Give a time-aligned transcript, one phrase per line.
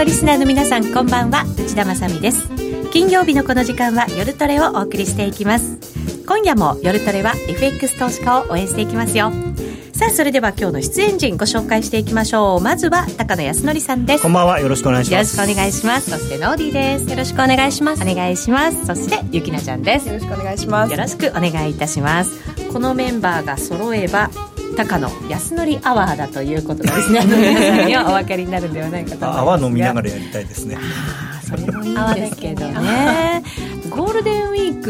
[0.00, 1.44] のリスナーの皆さんこんばんは。
[1.58, 2.48] 内田まさです。
[2.90, 5.76] 金曜日のこの時間は夜トレをお送りしていきます。
[6.26, 9.30] 今夜も夜トレは FX 投資家を応援していきますよ。
[9.92, 12.60] さあそれでは今日の出演陣ご紹介していきましょう。
[12.62, 14.22] まずは高野康則さんです。
[14.22, 14.58] こんばんは。
[14.58, 15.36] よろしくお願いします。
[15.36, 16.10] よろしくお願いします。
[16.10, 17.10] そしてノーディーです。
[17.10, 18.02] よろしくお願いします。
[18.02, 18.86] お願いします。
[18.86, 20.08] そしてゆきなちゃんです。
[20.08, 20.92] よろしくお願いします。
[20.92, 22.40] よろしくお願いいたします。
[22.72, 24.30] このメンバーが揃えば
[24.76, 27.20] 高野安則アワーだということですね。
[27.26, 30.78] 皆さんにはお分かりになるんではないかと思います泡飲みながらやりたいですね。
[31.44, 33.42] それもいいんですけどね。
[33.90, 34.82] ゴールデンウィー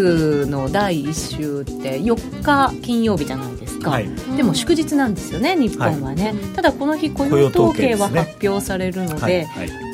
[0.45, 9.49] クの第1週って4日金曜日じゃないですか、はい、でも祝日なんですよね日本はね、はい、ただこの日雇用統計は発表されるので、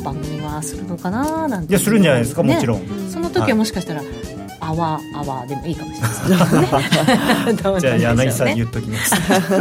[0.05, 4.03] 番組はするのかななんて、ね、いやするんじゃないですかもちろん、その時はもしかしたら、
[4.61, 7.81] アワーアワーでもいいかもしれないですね。
[7.81, 9.15] じゃあ柳さんに言っときます。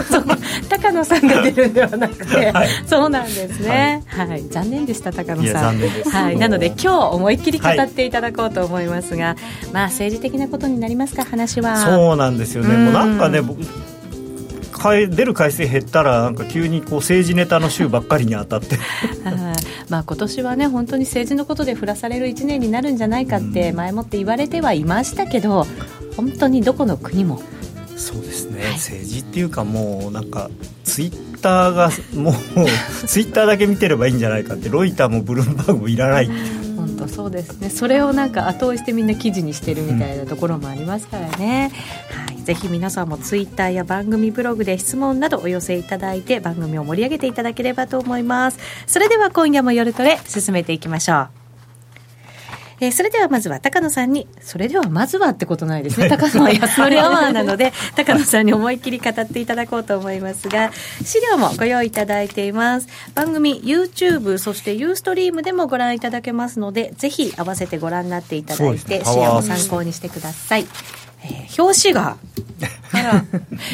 [0.70, 5.80] 高野さんが出るんではなくて、はい、そうなんですね、はい、はい、残念でした高野さん。
[5.80, 6.38] はい。
[6.38, 9.36] なので今日思いっきり語っていただこうと思いますが、はい、
[9.74, 11.78] まあ政治的なことになりますか話は。
[11.78, 13.62] そうなんですよね、もうなんかね僕
[14.92, 18.78] 出る回数減ったらなんか急にこう政治ネタの週ばっかりに当たって。
[19.90, 25.68] まあ今年はね本当に政治のことで降らされる1年になるんじゃないかって前もって言われてはいましたけど
[26.18, 27.42] 本当にどこの国も。
[27.96, 30.50] そうですね、はい、政治っていうかもうなんか
[30.84, 32.34] ツイッターがもう
[33.06, 36.30] ツイッターだけ見てればいいんじゃないかってロイターもブルームバーグもいらない。
[36.76, 37.70] 本当そうですね。
[37.70, 41.72] それをなんか後追いしてみんな記事にしてるみたいなところもありますからね、
[42.12, 42.44] うん、はい。
[42.44, 48.58] ぜひ皆さんもツイッターや番組ブログで質問などお寄せいただいて番組を盛り上げていただければと思います。
[48.88, 51.45] それでは今夜も夜トレ進めていきましょう。
[52.80, 56.10] えー、それではまずは高野さんに、それではまずはってことないですね。
[56.10, 60.72] 高野は安則アワーなので、 高野さんに思いっきり語っていただこうと思いますが、
[61.04, 62.88] 資料もご用意いただいています。
[63.14, 70.66] 番組 YouTube、そしてユーストリームでもご覧いただけますので、ぜひ合わせてご覧になっていただいて、資料も参考にしてください。
[71.24, 72.18] えー、表紙が
[72.96, 73.24] 今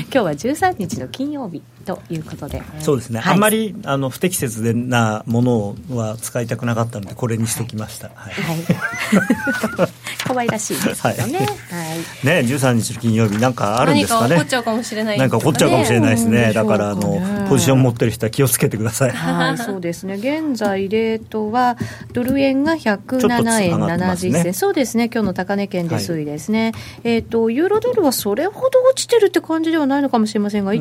[0.10, 2.62] 日は13日の金曜日ということで。
[2.80, 8.58] そうですね、はい、あんまりあの不適切なものは使いたくなかったのでこれにしときました、はい、はい、
[10.26, 11.46] 可愛らしいですけどね、は
[12.24, 14.36] い、ね13日の金曜日なんかあるんですかね。
[14.36, 19.12] 何か起こっちゃうかもしれない、ね、なんか起こっちゃうかもしれないですね、だからあのポジション持ってる人は気をつけてください。
[19.12, 20.16] はいそうですね。
[20.16, 21.78] 現在レートは
[22.14, 25.10] ドル円が107円70銭、ね、そうですね。
[25.14, 30.78] 今日の高値圏で推移ですね、えっ、ー、とユーロドルはそれほど落ちてるって感じではないのかもしれませんが、うん、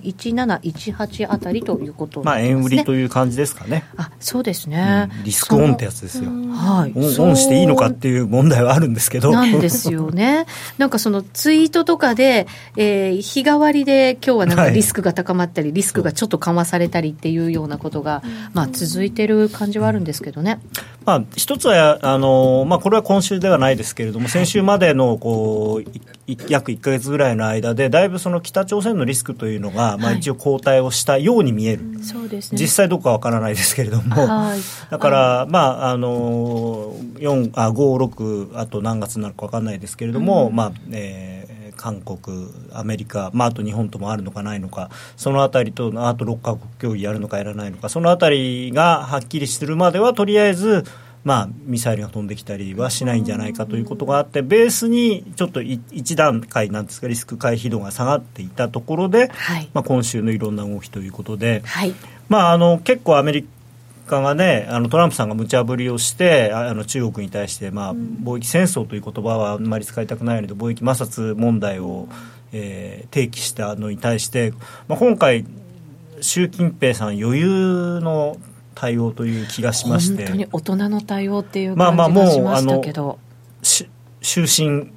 [0.00, 3.84] 1.231718あたりということまあ円売りという感じですかね。
[3.96, 6.30] あそうですね、うん、リスクオンってやつですよ。
[6.30, 6.92] はい。
[6.96, 9.30] オンしていいのかっていう問題はあるんですけど。
[9.30, 10.46] なんですよね。
[10.78, 18.22] なんかそのツイートとかで、えー、日替わりで今日はなんかリスクが高まったり、はい、リスクがちょっと緩和されたりっていうようなことが、
[18.52, 20.60] まあ続いてる感じはあるんですけどね、
[21.08, 25.90] まあ、一つはあの、まあ、これは今週ではないですけれども、先週までのこう
[26.50, 41.38] 約1か月ぐらいの間で、だいぶその北朝鮮のリスクというのが、まあ、一応後退をしたように見える、そうですね、実際どこかわからないですけれども、はい、だから、まあ、あの4あ5、6、あと何月になるかわからないですけれども、うん、まあえー
[41.78, 50.84] 韓国、アメリカ、まあ、あと日本ともあるのかないのか、そのあたりと、あと6か国協議やるのかやらないのか、そのあたりがはっきりするまでは、とりあえず、
[51.24, 61.94] まあ、ミサイルが飛んできたりはしないんじゃないかということがあって、ベースにちょっと一段階なんですか、リスク回避度が下がっていたところで、はい、まあ、今週のいろんな動きということで、はい、
[62.28, 63.46] まあ、あの結構アメリ
[64.08, 72.08] カがね、あのトランプさんが無茶ぶりをして、あの中国に対して、まあ、貿易戦争という言葉はあんまり使いたくないので、貿易摩擦問題を、
[72.52, 74.52] えー、提起したのに対して、
[74.88, 75.44] まあ、今回、
[76.20, 78.36] 習近平さん、余裕の
[78.78, 80.24] 対応という気がしまして。
[80.24, 83.18] 本当に大人の対応っていう感じがしましたけど、まあまあ、も
[83.62, 84.90] う終身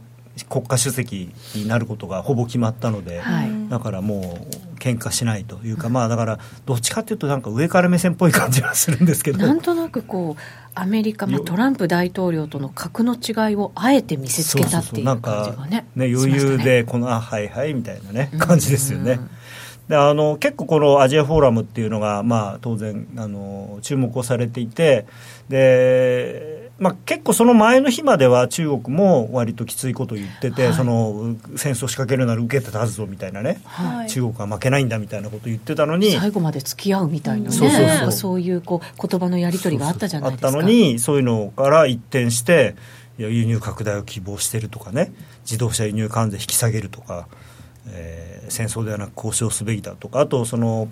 [0.50, 4.38] 国家主席になることがほぼ決まったので、はい、だからも
[4.75, 9.39] う喧嘩しないというか、まあだからどっちかというとなんか上から目線っぽい感じはするんですけど。
[9.39, 10.42] なんとなくこう
[10.74, 19.19] アメリカ、まあ、トランプ大統領との格の違いをあえて見せつけたっていう感じがねね余裕でこの、あはいはいみたいなね感じですよね。
[19.92, 25.06] であの結構このアジアフォーラムっていうのが、まあ、当然あの注目をされていて
[25.50, 38.12] で、まあ、結構その前の日までは中国も割ときついことを言ってて、はい、その戦争仕掛けるなら受けて立つぞみたいなね、はい、中国は負けないんだみたいなことを言ってたのに最後まで付き合うみたいな、ね、そうそうそう。
[38.14, 40.48] そういうこう言葉のやり取りがあったじゃないですか。
[40.48, 42.76] あったのにそういうのから一転して
[43.20, 45.12] いや輸入拡大を希望してるとかね。
[45.44, 47.28] 自動車輸入関税引き下げるとか。
[47.88, 50.88] えー、戦争ではなく交渉すべきだとかあとその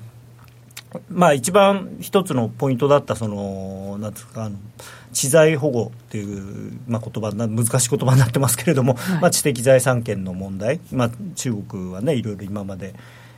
[1.09, 4.57] まあ、一番一つのポイントだったそのなんですかあの
[5.13, 12.95] 知財保護っていう、まあ、言葉難しい言葉になってますけれども、はい、まあ、知的財産権の問題、まあ、中国はねいろいろ今まで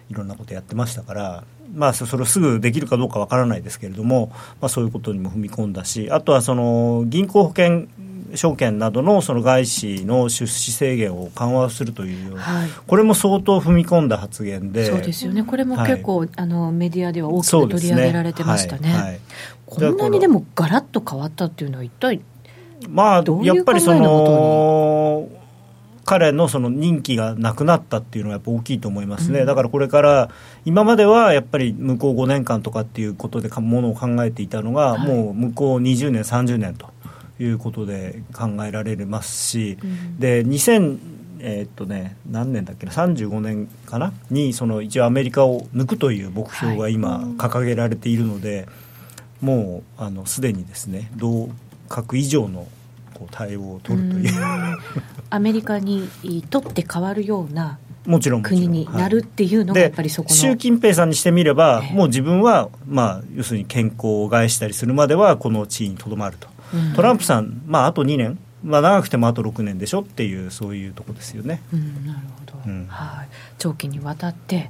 [0.10, 1.44] いろんなことやってましたから、
[1.74, 4.32] まあ、それをすぐできるかどうかわからないですけれども、
[4.62, 7.88] まあ、そういうことにも踏み込んだしあとはその銀行保険
[8.36, 15.44] 証券などのその外資の出資制限を緩和するという、はい、これも相当踏み込んだ発言でそうですよね。
[15.44, 18.98] これも結構、はい、あのメディアでは大きく取り上げられてましたね、ね。
[18.98, 19.20] はい、
[19.66, 22.22] こんなにでもガラッと変わったっていうのは一体
[22.90, 25.30] まあやっぱりその
[26.06, 30.30] 彼のその任期がなくなったっていうのはやっぱ大きいと思いますね、うん、だからこれから
[30.66, 36.90] 今まではやっぱり向こう5年間とかっていうことでものを考えていたのが、もう向こう20年30年と
[37.42, 40.98] いうことで考えられますし、うん、で2000
[41.44, 44.14] えー、っとね、何年だっけな35年かな？
[44.30, 48.68] にその一応アメリカを抜くという目標が今掲げられているので、はい、
[49.46, 51.50] もうあのすでにですね同
[51.90, 52.68] 格以上の
[53.16, 54.34] こう対応を取るという。
[55.32, 56.08] アメリカに
[56.50, 66.48] とって変わるようなもちろん国になるっていうのがやっぱりそこの、習近平さんにしてみれば、もう自分は、まあ、要するに健康を害したりするまではこの地位にとどまると
[66.96, 71.62] トランプさん、まあ、あと2年、まあ、長くてもあと6年でしょっていう、そういうとこですよね。
[71.74, 73.28] うん、なるほど、うん、はい、
[73.58, 74.70] 長期にわたって、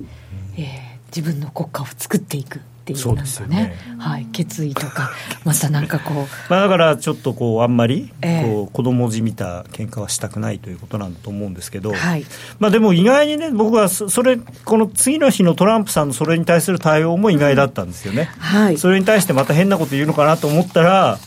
[0.58, 2.62] えー、自分の国家を作っていく。
[2.82, 5.12] っていうなんかね、ね、はい、決意とか
[5.46, 6.52] またなんかこう。
[6.52, 8.12] まあだからちょっとこうあんまり
[8.44, 12.26] こう子供じみた喧嘩はしたくないということなんだと思うんですけど、はい、
[12.60, 21.20] まあでも意外にね僕はそれこの次の日のトランプさんのそれに対する対応も意外だったんですよね、うん、はい、それに対してまた変なこと言うのかなと思ったら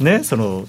[0.00, 0.66] ねその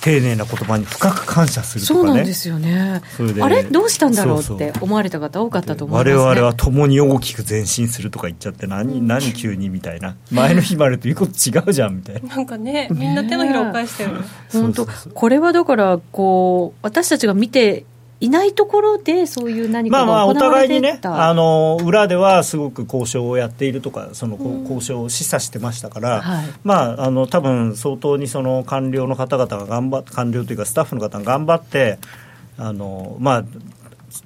[0.00, 3.00] 丁寧な言葉に深く感謝するとか、ね、そうなんですよね。
[3.40, 3.62] あれ？
[3.62, 10.14] どうしたんだろうって思われた方多かったと思います、ね、我々は共に大きく前進するとか言っちゃって何,、うん、何急にみたいな。
[10.30, 12.36] 前の日までということ違うじゃんみたいな。
[12.36, 17.86] なんかねみんな手のひらを返してる、ね、本当これはだからこう私たちが見て
[18.24, 31.98] いないところでそういう何かがまあまあお互いにねあの裏ではすごく交渉をやっているとかその交渉を示唆してましたから、うんはい、まああの多分相当にその官僚の方々が頑張官僚というかスタッフの方が頑張って
[32.56, 33.44] あのまあ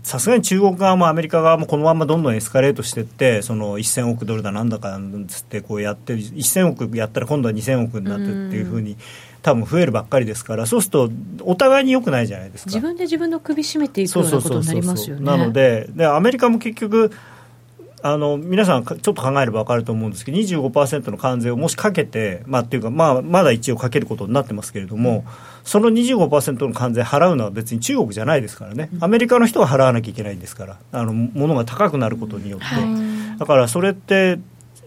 [0.03, 8.97] さすがに中国側もアメリカ側もこのままどんどんエスカレートしていってその1000億ドルだなんだかつってこうやって1000億やったら今度は2000億になってっていうふうに
[9.43, 11.11] 多分増えるばっかりですからそうすると
[11.43, 12.71] お互いによくないじゃないですか。
[12.71, 15.25] 自分で自分の首絞めていくようなことになりますよね。
[15.25, 17.13] なのででアメリカも結局
[18.03, 25.25] あの皆さんちょっと考えれば分かると思うんですけど25%の関税をもしかけて、まあ、っていうか、まあ、まだ一応かけることになってますけれども、うん、
[25.65, 32.67] その25%の関税払うのは別に中国じゃないですからね、アメリカの人が払わなきゃいけないんですからあの物が高くなることによって、
[33.39, 34.39] だからそれって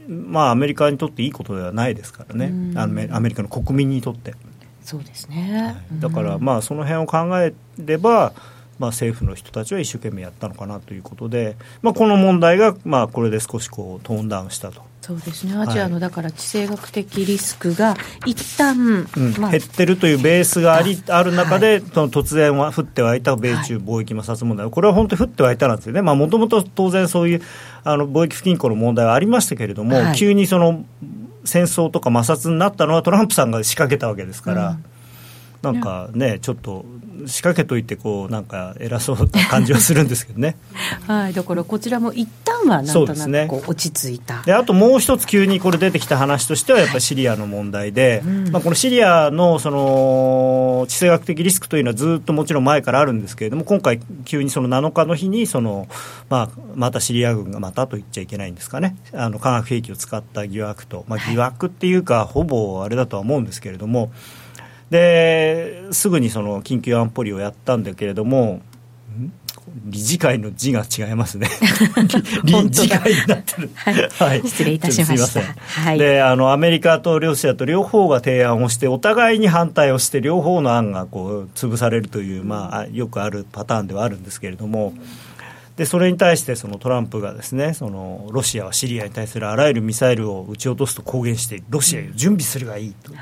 [0.08, 4.34] まあ、アメリカにとっていいことではないですからね、アメリカの国民にとって。
[4.84, 8.34] そうですね、はい、だから、まあ、その辺を考えれば、
[8.80, 14.82] まあ、政府の人たちは一生懸命やったのかなということで、まあ、この問題が、まあ、これで少しこうトーンダウンしたと。
[15.02, 15.58] そうですね。
[15.58, 19.34] アジアの、だから地政学的リスクが一旦、うん。
[19.40, 27.42] まあ、減ってるというベースがありある中で、はい、その突然は降って湧いた米中貿易摩擦問題、はい、これは本当に降って湧いたなんですよね、もともと当然そういう
[27.84, 30.86] あの貿易不均衡の問題はありましたけれども、はい、急にその
[31.46, 34.70] 戦争とか摩擦になったのはトランプさんが仕掛けたわけですから。
[34.70, 34.86] うん。
[35.62, 36.86] なんかね、ちょっと
[37.28, 40.58] 仕掛けといてこうなんか偉そうな感じはするんですけどね。
[41.08, 44.42] はいだからこちらも一旦はなんとなく落ち着いた。
[44.44, 55.88] で、あともう一つ急にこれ出てきた話としてはやっぱりシリアの問題で、はいまあ、このシリアのその地政学的リスクというのはずっともちろん前からあるんですけれども今回急にその7日の日にその、
[56.30, 58.96] まあ、またシリア軍がまたと言っちゃいけないんですかね。
[59.14, 64.12] あの化学兵器を使った疑惑と、まあ、疑惑っていうか、ほぼあれだとは思うんですけれども、
[64.90, 68.62] ですぐにその緊急安保理をやったんだけれども
[69.86, 71.48] 理事会の字が違いますね。
[72.44, 75.42] 理事会になってる、はい、はい、失礼いたしました。
[75.82, 84.94] はい、であのアメリカとロシアと両方が提案をしてお互いに反対をして両方の案がこう潰されるという、まあ、よくあるパターンではあるんですけれども。
[85.78, 93.14] でそれに対してそのトランプがですねそのロシアはシリアに対するあらゆるミサイルを撃ち落とすと公言してロシアよ準備するがいいと。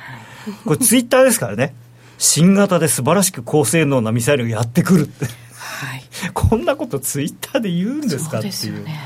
[0.66, 1.74] これツイッターですからね
[2.20, 6.04] 新型で素晴らしく高性能なミサイルがやってくるって、はい、
[6.36, 8.84] こんなことツイッターで言うんですかっていう。
[8.84, 9.00] ね。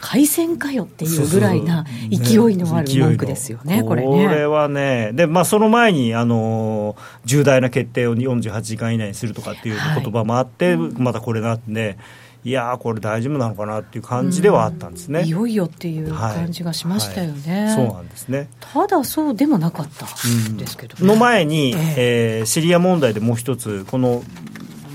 [0.00, 4.08] 海鮮かよっていうぐらいな勢いのある文句ですよね、これね。
[4.08, 6.96] これはね、でまあ、その前にあの
[7.26, 11.98] 重大な決定を48時間以内にするとかっていう言葉もあって、はい、またこれなんで。
[12.42, 17.64] いやこれ大丈夫なのかなっていう感じではあったんですね、いよいよっていう感じがしましたよね、はい。
[17.64, 18.48] はい、そうなんですね。
[18.60, 20.56] ただそうでもなかったん。
[20.56, 24.22] ですけど、ね、の前に、えー、えー、シリア問題でもう一つこの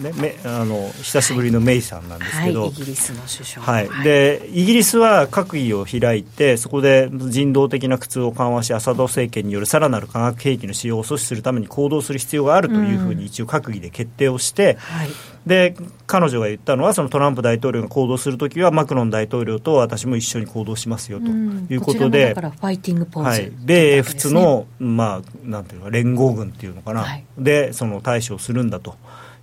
[0.06, 15.10] ね、めあの久しぶりのメイさんなんですけど、はい、イギリスの首相、はい、でイギリスは閣議を開いてそこで人道的な苦痛を緩和しアサド政権によるさらなる化学兵器の使用を阻止するために行動する必要があるというふうに一応閣議で決定をして、うんはい、
[15.46, 15.76] で
[16.08, 28.96] 彼女が言ったのはそのトランプ大統領が行動するときはマクロン大統領と私も一緒に行動しますよということで、うん、ファイティングポーズ、はい、米仏の、まあ、なんていうか連合軍っていうのかな、はい、でその対処をするんだと。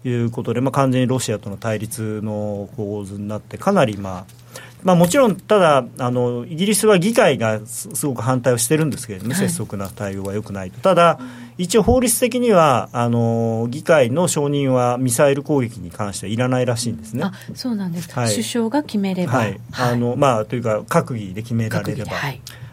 [0.05, 4.27] いうことで、まあ、完全にロシアとの対立の構図になって、かなり、まあ、
[4.83, 11.21] まあ、もちろん、ただあの、イギリスは議会がすごく反対をしてるんですけれども、はい、拙速な対応はよくないと、ただ、
[11.57, 17.25] 一応、法律的にはあの議会の承認はミサイル攻撃に関してはいらないらしいんですね。
[17.25, 18.09] あそうなんです。
[18.09, 19.33] か、はい、首相が決めれば。
[19.39, 19.61] はい。
[19.73, 22.13] あのまあ、というか、閣議で決められれば。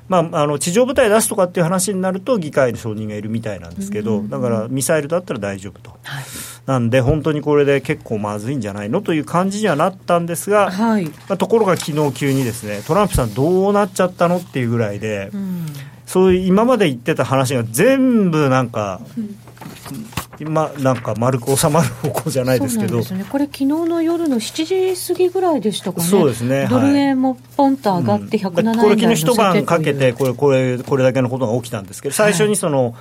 [0.08, 6.24] まあ、あの地上部隊出すとかっていう話になると議会の承認がいるみたいなんですけど、だからミサイルだったら大丈夫と、はい、
[6.70, 15.66] なんで本当にこれで結構まずいんじゃないのという感じにはなったんですが、はい、まあ、ところが昨日急にですねトランプさんどうなっちゃったのっていうぐらいで、うん、
[16.06, 19.36] そういう今まで言ってた話が全部なんか、うん。
[20.40, 26.06] 今なんか丸く収まる方向じゃないですけど、ね、これ昨日の夜の7時過ぎぐらいでしたかね。
[26.06, 32.94] そうですねドル円もポンと上がって107円台、うん、これ昨日一晩かけてこれこれこれだけのことが起きたんですけど最初にその、はい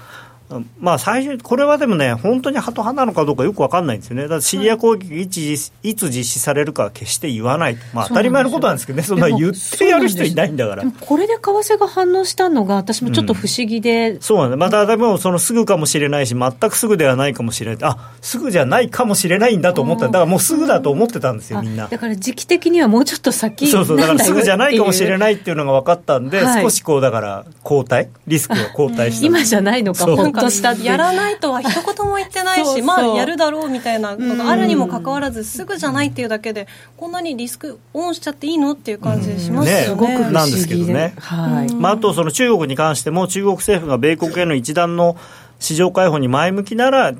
[0.81, 10.85] まあ、最初これはでもね、本当にハト派なのかどうかよく分かんないんですよね、だからシリア攻撃いつ、いつ実施されるかは決して言わない、まあ、当たり前のことなんですけどね、そんな言ってやる人いないんだから。
[11.01, 21.89] これで為替が反応したのが、私もちょっと不思議で、うん、そうなんだ、またでもそのすぐかもしれないし、全くすぐではないかもしれない、あすぐじゃないかもしれないんだと思った、だからもうすぐだと思ってたんですよ、みんな。
[21.89, 29.27] だから時期的にはもうちょっと先そうそう、だからすぐじゃないかもしれないっていうのが分かったんで、はい、少しこう、だから後退、リスクを後退した。
[29.27, 30.07] 今じゃないのか、
[30.41, 36.67] としたやらないとは一言も言ってないし まあやるだろうみたいなことがあるにもかかわらずすぐじゃないっていうだけで
[36.97, 39.85] こんなにリスクオンしちゃっていいのっていう感じしますよね。
[39.85, 40.59] すごくなんで。
[40.59, 41.75] すけどね、はい。
[41.75, 45.17] まあ、あとその中国に関しても中国政府が米国への一段の
[45.59, 47.15] 市場開放に前向きなら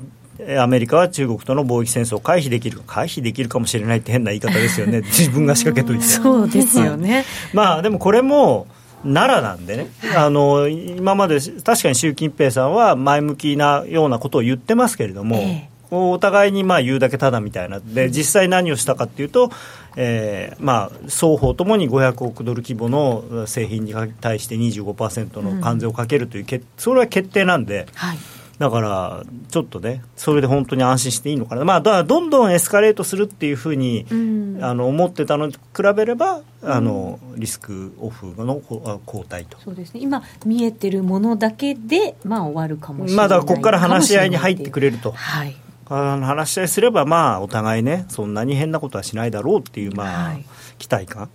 [0.57, 5.01] アメリカは中国との貿易戦争を回避できる回避できるかもしれないって変な言い方ですよね。
[5.07, 6.05] 自分が仕掛けといて。
[6.05, 8.67] そうですよね、 まあでもこれも
[9.03, 19.51] 奈良なんでね、あの今まで確かに習近平さんは前向きなようなことを言ってますけれども、えー、お互いにまあ言うだけただみたいな、で実際何をしたかっていうと、
[19.95, 27.87] えーまあ、双方ともに500億ドル規模の製品に対して25%の関税をかけるという、うん、それは決定なんで。
[27.95, 28.17] はい
[28.59, 38.99] だから、ちょっとね、それで本当に安心していいのかな、まあ、だどんどんエスカレートするっていうふうに、ん、あの思ってたのと比べれば、あのリスクオフの後
[39.29, 39.57] 退と。
[39.61, 45.13] そうですね、今、見えてるものだけで、まあ、終わるかもしれないまあ、だからここから話し合いに入ってくれると。
[45.13, 45.55] はい。
[45.87, 50.45] 話し合いすれば、まあ、お互いね、そんなに変なことはしないだろうっていう、まあ、はい、
[50.77, 51.29] 期待感。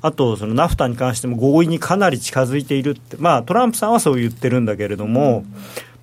[0.00, 5.54] あと、そのナフタに関しても合意にかなり近づいているって、まあ、トランプさんはそう言ってるんだけれども、うん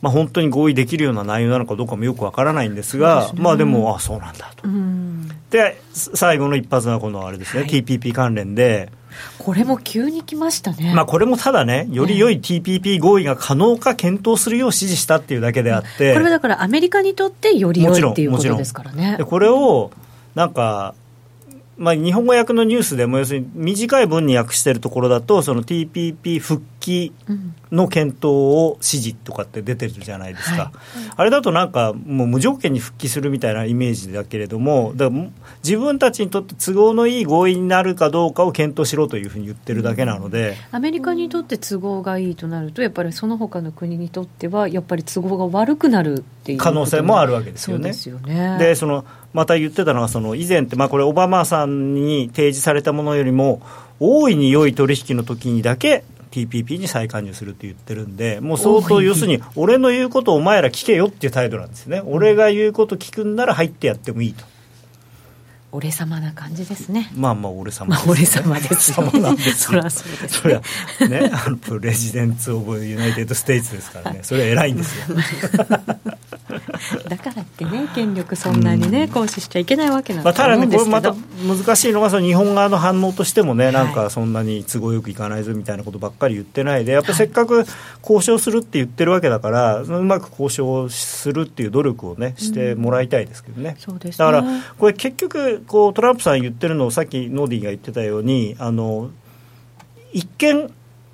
[0.03, 4.67] まあ、本当に合意できるような内容なのかどうかもよくわからないんですが、まあ、でも、あそうなんだと。
[5.49, 8.91] で、最後の一発はこのあれですね、はい、TPP 関連で。
[9.39, 19.19] これも急に来ましたね、まあ、これもただね、より良い TPP 合意が可能か検討するよう指示したっていうだけであって、これはだからアメリカにとってより良いっていうことですからね。
[19.25, 19.91] これを
[20.35, 20.95] なんか
[21.77, 27.11] まあ、日本語訳のニュースでも要するに短い文に訳しているところだとその TPP 復帰
[27.71, 30.71] の検討を指示とかって出てるじゃないですか、はい、
[31.15, 35.09] あれだとなんかもう無条件に復帰するみたいなイメージだけれどもだ
[35.63, 47.89] 自分たちにとって都合のいい合意になるかどうかを検討しろというふうに言ってるだけなので、アメリカにとって都合がいいとなるとやっぱりその他の国にとってはやっぱり都合が悪くなるっていう可能性もあるわけですよね。
[47.89, 48.57] ですよね。
[48.59, 53.61] でそのまた言ってたのはその以前って、まあ、これオバマさんに提示されたものよりも
[53.99, 64.43] 大いに良い取引の時にだけ TPP に再加入するって言ってるんで、もう相当、要するに、俺の言うことをお前ら聞けよっていう態度なんですよね、俺が言うこと聞くんなら入ってやってもいいと。
[65.71, 67.09] 俺様な感じですね。
[67.15, 69.11] まあまあ俺様です、ね、まあ俺様ですよ。
[69.11, 69.63] 様なんです。
[69.63, 70.29] そりゃそうです、ね。
[70.29, 70.61] そりゃ
[71.07, 74.19] ね、あのプレジデンツオブユナイテッドステイツですからね。
[74.21, 75.17] それは偉いんですよ。
[77.09, 81.15] だからってね、権力そんなにね、行使しちゃいけないわけなんまあ、ただね、これままた
[81.47, 87.65] 難しいのが、その日本側の反応としてもね、なんかそんなに都合よくいかないぞみたいなことばっかり言ってないで、やっぱりせっかく
[88.01, 93.75] 交渉するって言ってるわけだから、うまく交渉するっていう努力をね、してもらいたいですけどね。
[93.79, 94.25] そうですね。
[94.25, 94.43] だから、
[94.77, 99.09] これ、結局こう、トランプさん言ってるのを、さっきノーディーが言ってたように、あの
[100.13, 100.69] 一見、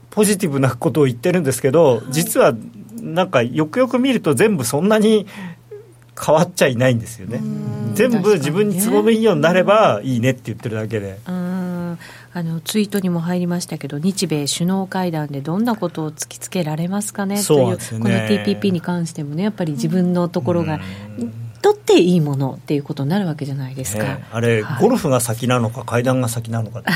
[0.10, 2.54] ポジティブなことを言ってるんですけど、実は
[3.02, 5.26] なんかよくよく見ると、全部そんなに
[6.20, 7.42] 変わっちゃいないんですよね。
[7.94, 11.20] 全部自分に都合のいいようになればいいねって言ってるだけで。
[11.28, 11.98] うん。
[12.32, 17.44] あのツイートにも入りましたけど日米首脳会談でどんなことを突きつけられますかね？
[17.44, 20.80] というこのね TPP に関してもねやっぱり自分のところが
[21.62, 24.82] 取っていいものっていうことになるわけじゃないですか、ねあれ、はい。
[24.82, 26.90] ゴルフが先なのか階段が先なのかって。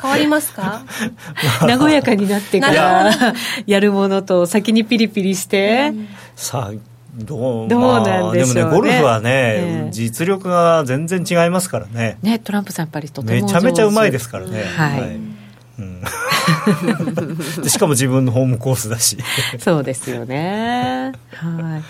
[0.00, 0.82] 変わりますか？
[1.62, 3.34] 和やかになってかなら
[3.66, 3.80] や。
[3.80, 5.92] るものと先にピリピリして、
[6.36, 6.78] さあ
[7.14, 8.62] どうどうなんでしょうね。
[8.62, 9.90] まあでもねゴルフはね、ええ。
[9.90, 12.18] 実力が全然違いますからね。
[12.22, 15.00] ね、トランプさんやっぱりとてもめちゃめちゃうまいでですからね、はい。
[15.80, 16.02] うん。
[17.62, 19.18] でしかも自分のホームコースだし。
[19.58, 21.12] そうですよね。
[21.34, 21.82] はい。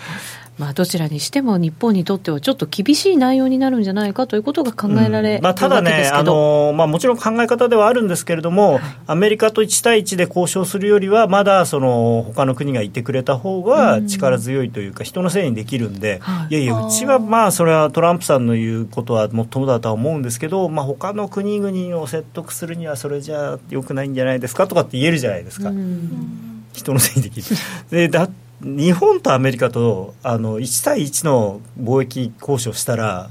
[0.59, 16.55] まあ、どちらにしても日本にとってはちょっと厳しい内容になるんじゃないかということが考えられるまあ、ただね、あのまあ、もちろん考え方ではあるんですけれども、アメリカと1対1で交渉するよりは、まだその他の国がいてくれた方が力強いというか、人のせいにできるんで、はい。
[16.55, 25.69] いやいや、うちはまあそれはトランプさんの言うことはもっともだとは思うんですけど、まあ他の国々を説得するには、それじゃよくないんじゃないですかとかって言えるじゃないですか。
[25.69, 26.65] うん。
[26.73, 27.47] 人のせいにできる。
[27.89, 28.29] でだ
[28.61, 33.29] 日本とアメリカとあの1対1の貿易交渉したら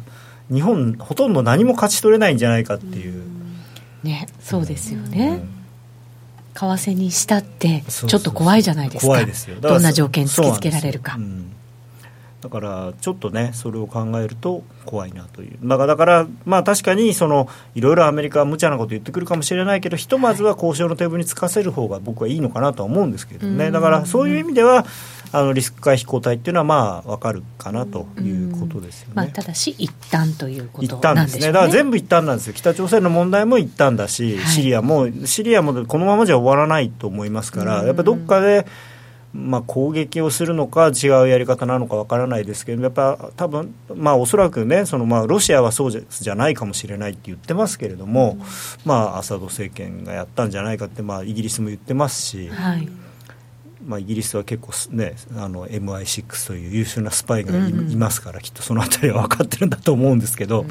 [0.51, 3.23] 日本ほとんど何も勝ち取れないんじゃないかっていう、
[4.03, 5.43] ね、そうですよね。
[5.43, 5.59] うん。
[6.55, 9.07] 為替にしたってそうそうちょっと怖いじゃないですか。
[9.07, 9.61] 怖いですよ。
[9.61, 11.13] どんな条件突きつけられるか。
[11.13, 11.21] そう。
[11.21, 11.59] なんですようん
[12.49, 23.59] だからちょっとねそれを考えると怖いなという、まあ、だからまあ確かにそのいろいろアメリカは無茶なこと言ってくるかもしれないけどひとまずは交渉のテーブルにつかせる方が僕はいいのかなとは思うんですけどうん。
[23.59, 24.87] ねだからそういう意味では
[25.31, 29.13] あのリスク回避交代っていうのはまあ分かるかなということですよね。
[29.15, 31.53] まあ、ただし一旦というこ一とね、ですね。
[31.53, 34.47] だから全部一旦なんですよ、北朝鮮の問題も一旦だし、はい。
[34.47, 37.87] シリアも、シリアもこのままじゃ終わらないと思いますから、うん。
[37.87, 38.67] やっぱりどっかで、
[39.35, 48.39] まあ、攻撃をするのか、違うやり方なのかわからないですけど、やっぱ多分まあおそらくね、そのまあロシアはそうじゃないかもしれないって言ってますけれども、
[48.85, 52.49] まあ、アサド政権がやったんじゃないかって、まあ、イギリスも言ってますし。
[52.49, 52.89] はい。
[53.87, 60.65] まあ、イギリスは結構すね、あの MI6 という優秀なスパイがい,、うんうんますから、きっとそのあたりは分かってるんだと思うんですけど、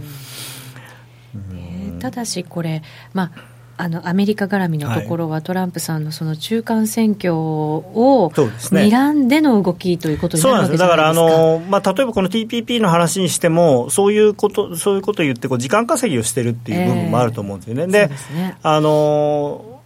[1.34, 10.96] ねただしこれ、まあ、あのアメリカ絡みのところは、トランプさんのその中間選挙を睨んでの動きということになるわけじゃないですか。
[10.96, 17.84] からあの、まあ、例えばこの TPP の話にしても、そういうことそういうことを言ってこう、時間稼ぎをしてるっていう部分もあると思うんですよね。
[17.84, 19.82] そうでねあの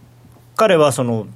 [0.56, 1.26] 彼はその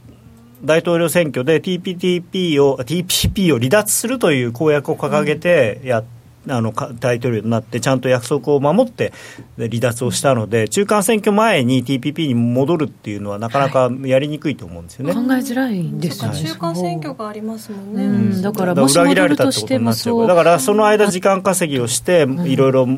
[0.64, 6.05] 大統領選挙で TPP を TPP を離脱するという公約を掲げてやっ
[6.48, 9.12] あのか大統領になってちゃんと約束を守って
[9.56, 15.14] で離脱をしたので中間選挙前に TPP に戻るっていうのはなかなかやりにくいと思うんですよね。
[15.14, 16.42] 考えづらいんですよね。
[16.42, 18.42] 中間選挙がありますもんね、うん。
[18.42, 22.88] だからだもし裏切られたっ戻るとしてもそううだからその間時間稼ぎをしていろいろ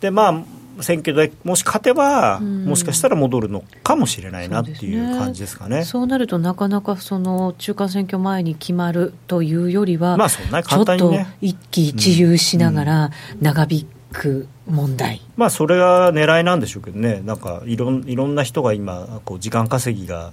[0.00, 0.44] でまあ
[0.80, 5.84] 選挙でもし勝てば、んもしかしたら戻るのかもしれないなってそうですねいう感じですかね。
[5.84, 13.10] そうなるとなかなかその中間選挙前に決まるというよりは、まあそんなにちょっと一喜一憂しながら
[13.40, 15.20] 長引く問題。
[15.36, 20.32] まあそれが狙いなんでしょうけどね、なんかいろんいろんな人が今、こう時間稼ぎが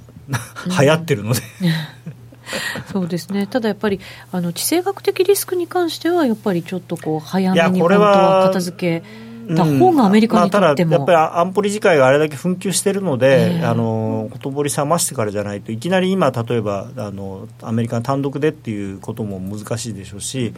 [0.80, 1.42] 流行ってるので、
[2.92, 3.48] そうですね。
[3.48, 4.00] ただやっぱり
[4.32, 20.54] あの地政学的リスクに関してはやっぱりちょっとこう早めに本当は片付けた方がアメリカにとっても、まあ、ただやっぱり安保理事会があれだけ紛糾してるので、ええあのほとぼり冷ましてからじゃないといきなり今例えばあのアメリカの単独でっていうことも難しいでしょうし。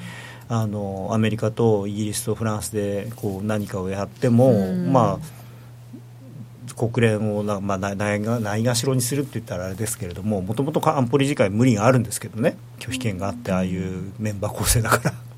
[0.50, 15.33] あのアメリカとイギリスとフランスでこう何かをやっても、うんまあ、国連をな、まあ、ないないがないがしろにするって言ったらあれですけれどももともと安保理事会無理があるんですけどね拒否権があってああいうメンバー構成だから。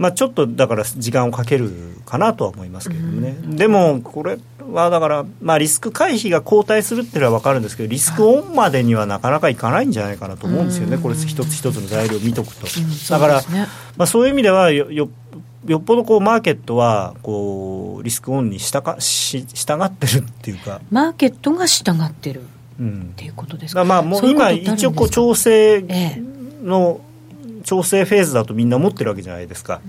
[0.00, 1.70] まあ、ちょっとだから時間をかける
[2.06, 4.38] かなとは思いますけれどもね、でもこれ
[4.72, 12.66] はだから、まあ、リスク回避が後退するっていうのは分かるんですけど、リスクオンまでにはなかなかいかないんじゃないかなと思うんですよね、これ、一つ一つの材料を見とくと。
[13.10, 13.68] だから、そうですね。
[13.98, 15.10] まあ、そういう意味ではよよ
[15.66, 20.80] よっぽどこうマーケットはこうリスクオンにしたかし従ってるっていうか。
[20.90, 22.44] マーケットが従ってるっ
[22.80, 23.82] うんていうことですか。
[23.82, 26.22] だからまあもう今一応こう調整ええ。
[26.64, 27.00] の
[27.70, 29.80] 調整フェーズだとみんな思ってるわけじゃないですか。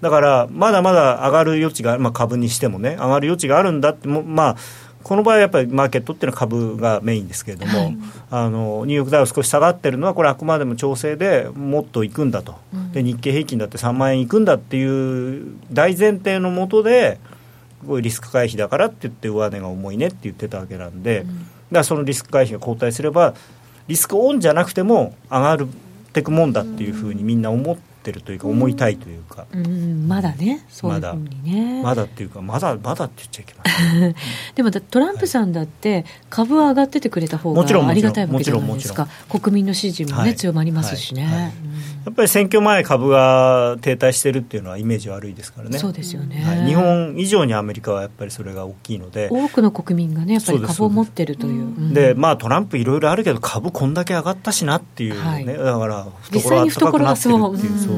[0.00, 4.56] だからまだまだ上がる余地が、まあ、株にしてもね上がる余地があるんだってもまあ
[5.02, 7.98] この場合はやっぱりマーケットっていうのは株がメインですけれども、はい、
[8.30, 17.20] あのニューヨークダウ少し下がってるのはこれあくまでも調整でもっといくんだと、うん、で日経平均だって3万円いくんだっていう大前提のもとで
[17.86, 23.34] こうリスク回避だからって言って上値が重いねって言ってたわけなんで、うん、だからそのリスク回避が後退すれば
[23.88, 25.68] リスクオンじゃなくても上がる
[26.16, 27.85] ってくもんだっていうふうにみんな思って。
[28.10, 31.82] ってるというか思いたいというか、うん、まだねそういうふうにね。
[31.82, 32.04] まだ。
[32.06, 34.14] っていうかまだまだって言っちゃいけません
[34.54, 39.08] でもトランプさんだって株は上がっててくれた方がありがたいわけじゃないですか。
[39.28, 41.32] 国民の支持もね、はい、強まりますしね、はい。
[41.32, 41.50] はい、や
[42.12, 45.78] っぱり選挙前株が停滞してるっていうのはイメージ悪いですからね。
[45.78, 49.28] そうですよね、日本以上にアメリカはやっぱりそれが大きいので。
[49.30, 57.95] 多くの国民がねやっぱり株を持ってるという、でまあトランプいろいろあるけど株こんだけ上がったしなっていうね、だから懐が高くなってるっていう、そう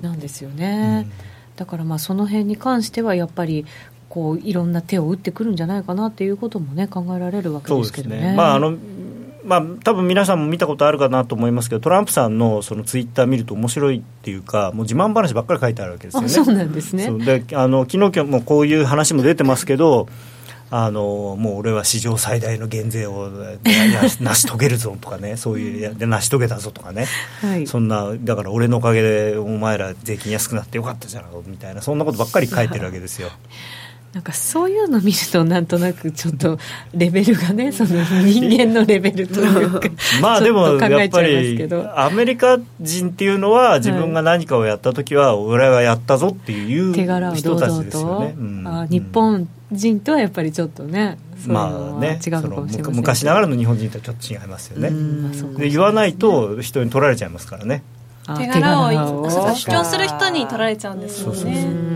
[0.00, 3.64] なんですよね、うん、だからまあその辺に関してはやっぱり
[4.08, 8.20] こういろんな手を打ってくるんじゃないかなということもね考えられるわけですけどね。
[8.20, 8.34] ね。
[8.36, 8.76] まああの
[9.44, 16.28] まあ、多分皆さんも見たことあるかなと思いますけどトランプさんのそのツイッター見ると面白いっていうかもう自慢話ばっかり書いてあるわけですよね。
[16.30, 17.10] そうなんですね。
[17.18, 20.08] であの昨日もこういう話も出てますけど
[20.76, 23.30] あのもう俺は史上最大の減税を
[23.62, 27.06] 成し遂げるぞとかねそういうで成し遂げたぞとかね、
[27.42, 33.28] はい、そんなだから俺のおかげでお前ら税金安くなってよかったじゃんみたいなそんなことばっかり書いてるわけですよ。
[34.14, 36.56] なんかそういうの見るとなんとなくちょっと
[36.94, 39.80] レベルがねその人間のレベルというか
[40.22, 46.92] まあでもやっぱりアメリカ人っていうのは自分が何かをやった時は俺はやったぞっていう
[47.34, 48.36] 人たちですよね。
[48.66, 54.90] あ日本人とはやっぱりちょっとねまあね違うかもしれません昔ながらの日本人とはちょっと違いますよね。
[55.58, 57.82] で言わないと人に取られちゃいますからね。
[58.38, 58.90] 手柄を
[59.28, 61.94] 主張する人に取られちゃうんですよね。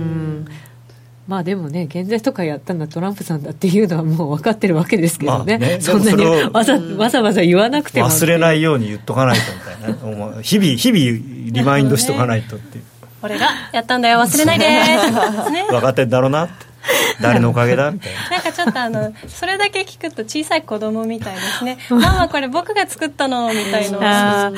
[1.27, 12.85] まあでもね、減税とかやったのはトランプさんだっていうのはもう分かってるわけですけどね、まあね、そんなにわざわざわざ言わなくても忘れないように言っとかないとみたいな、 日々、日々リマインドしとかないとっていう。
[13.21, 14.99] 俺がやったんだよ、忘れないでね、
[15.69, 16.68] 分かってんだろうなって。
[17.21, 17.91] 誰のおかげだ？
[17.91, 18.31] みたいな。
[18.31, 21.79] なんかちょっとあのそれだけ聞くと小さい子供みたいですね。
[21.91, 23.49] ママこれ僕が作ったの？
[23.53, 24.53] みたいな。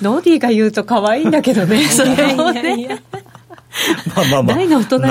[0.00, 1.84] ノディが言うと可愛いんだけどね。
[1.88, 3.02] それもね
[4.14, 5.08] まあまあまあ、大の大人が、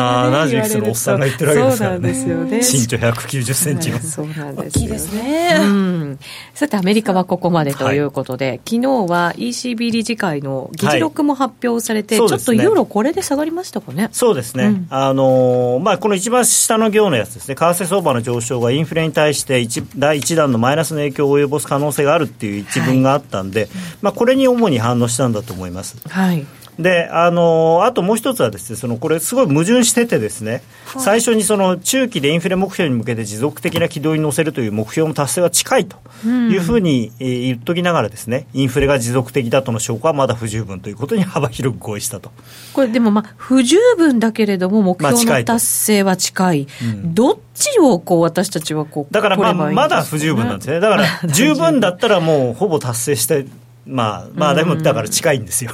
[0.48, 2.14] ね、70いくつのおっさんが言ってるわけですからね。
[2.14, 2.82] そうなんですよね。
[2.82, 4.00] 身長190センチの。
[4.00, 5.58] そうなんです大きいですね。
[5.62, 6.20] うん。
[6.54, 14.10] さて、アメリカはここまでということで、はい、昨日は ECB 理事会の議事録も発表されて、はい、ちょっとユーロこれで下がりましたかね。
[14.12, 14.66] そうですね。
[14.66, 23.70] うん、あのー、まあ、この一番下の行のやつですね、為替相場の上昇がインフレに対して一第一弾のマイナスの影響を及ぼす可能性があるっていう一文があったんで、はい、
[24.02, 25.98] まあ、これに主に反応したんだと思います。
[26.08, 26.46] はい。
[26.80, 42.32] であのあともう一つはですねそのこれすごい矛盾しててですね、はい、最初にその中期でインフレ目標に向けて持続的な軌道に乗せるという目標の達成は近いというふうに、えー、言っときながらですねインフレが持続的だとの証拠はまだ不十分ということに幅広く合意したと。
[42.74, 47.14] これでもまあ不十分だけれども目標の達成は近い、まあ、い。
[47.14, 50.80] どっちをこう私たちはこうだからまあまだ不十分なんですね。
[50.80, 53.46] だから十分だったらもうほぼ達成して
[53.86, 55.72] まあまあでもだから近いんですよ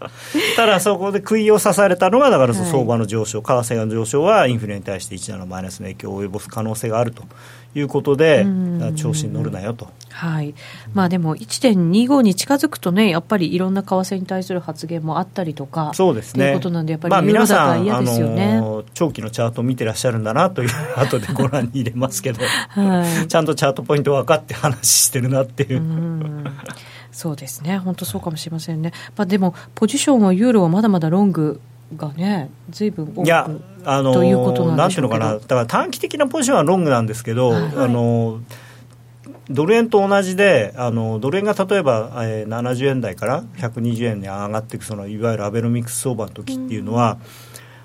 [0.56, 7.24] ただそこで杭を刺されたのがだから相場の上昇、為替の上昇はインフレに対して一段のマイナスの影響を及ぼす可能性があると
[7.74, 8.46] いうことで、
[8.96, 9.88] 調子に乗るなよと。
[10.10, 10.54] はい、
[10.92, 16.46] まあでも1.25に近づくとね、やっぱりいろんな為替に対する発言もあったりとか、そうですね。
[16.46, 25.80] ということなんで、やっぱりユーロ高嫌ですよね、あの長期のチャートを見てらっしゃるんだなという、後でご覧に入れますけど、はい、 ちゃんとチャートポイント分かって話してるなっていう。
[25.80, 25.82] う
[27.12, 28.92] そうですね、本当そうかもしれませんね。
[29.16, 31.60] まあ、でも、ポジションはユーロはまだまだロング
[31.96, 33.48] がね、ずいぶん多くいや、
[33.84, 38.40] あのー、ということなんなんていうのかな、だから短期的なポジションはロングなんですけど、はい、あの
[39.48, 47.18] ドル円と同じで、あのドル円が例えば、えー、70円台から120円に上がっていく、そのいわゆるアベノミクス相場の時っていうのは、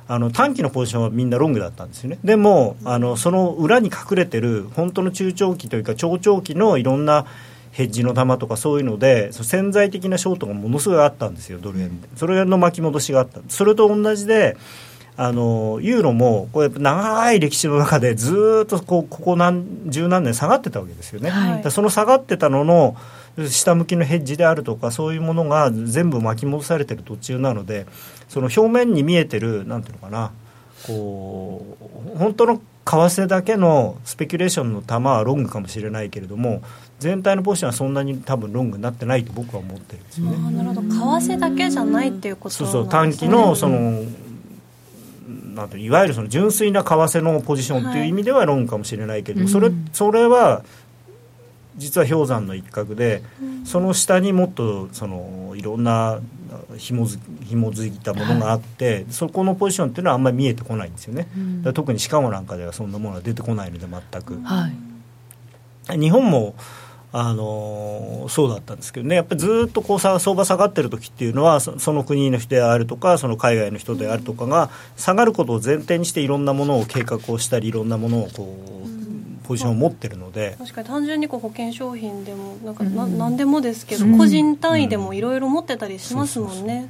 [0.08, 7.26] うん、あの短期のポジションはみんなロングだったんですよね、でもあのその裏に隠れてる、本当の中長期というか、長長期のいろんな
[7.76, 12.08] ヘッジの玉とかそういうので潜在的なショートがものすごいあったんですよドル円で。
[12.16, 13.42] それの巻き戻しがあった。
[13.50, 14.56] それと同じで
[15.18, 22.96] あのユーロもこれ長い歴史の中でずっとこうここ何十何年下がってたわけですよね、はい、その下がってたのの
[23.50, 27.88] 下向きのヘッジであるとかそういうものが全部巻き戻されてる途中なので
[28.30, 30.32] その表面に見えてるなんていうのかな
[30.88, 31.78] こ
[32.16, 36.62] う本当の為替だけのスペキュレーションの球はロングかもしれないけれども
[36.99, 40.51] 全体のポジションはそんなに多分ロングになってないと僕は思ってるんですよね。
[40.51, 40.81] なるほど。
[40.81, 42.89] 為替だけじゃないっていうこと、ね、そうそう。
[42.89, 44.01] 短期のその、
[45.55, 50.63] なんていわゆるその純粋な為替のポジションっていう意味ではロングかもしれないけれども、はい、それそれは
[51.77, 56.19] 実は氷山の一角で、うん、その下にもっとそのいろんな
[56.77, 61.27] 紐づ紐づいたものがあって、はい、そこのポジションっていうのはあんまり見えてこないんですよね、
[61.65, 64.69] うん、特にシカゴなんかではそんなものは出てこないので全く、は
[65.93, 66.55] い、日本も
[67.17, 69.15] あのそうだったんですけどね。
[69.15, 80.58] やっぱりずっとこう相場下がってる時っていうのはその国の人であるとかその海外の人であるとかが下がることを前提にしていろんなものを計画をしたりいろんなものをこうポジションを持ってるので。
[80.60, 86.89] 確かに単純にこう保険商品でもなんかな、ん、何でもですけど、個人単位でもいろいろ持ってたりしますもんね。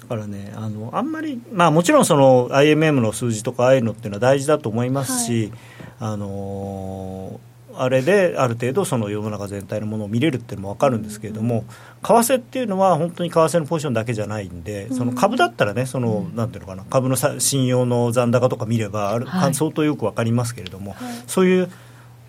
[0.00, 5.52] だからねあのあんまり、まあ、もちろんその IMM の数字とかああいうのっていうのは大事だと思いますし、
[6.00, 11.64] はい、あのーあれである程度その世の中全体のものを見れるっていうのも分かるんですけれども、
[12.02, 21.72] 為替っていうのは本当に為替のポジションだけじゃないんで、その株だったらねその、なんていうのかな株の信用の残高とか見ればある、はい、相当よく分かりますけれども、はい、そういう為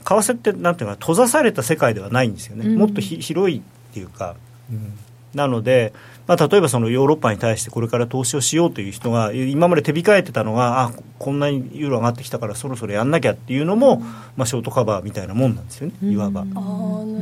[0.04, 3.62] 替ってなんていうか閉ざされた世界ではないんですよね、もっと広いっ
[3.94, 4.36] ていうか、
[4.72, 4.98] うん、
[5.34, 5.94] なので
[6.28, 14.00] まあ、例えばそのヨーロッパに対してこれから投資をしようという人が今まで手控えてたのがあこんなにユーロ上がってきたからそろそろやんなきゃっていうのも、
[14.38, 16.50] まあ、ショートカバーみたいなもんなんですよねいわば、あな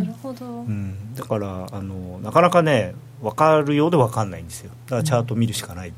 [0.06, 4.72] るほど、うん、だからあのなかなかね分かるようで分かんないんですよ。
[4.86, 5.94] だからチャート見るしかない、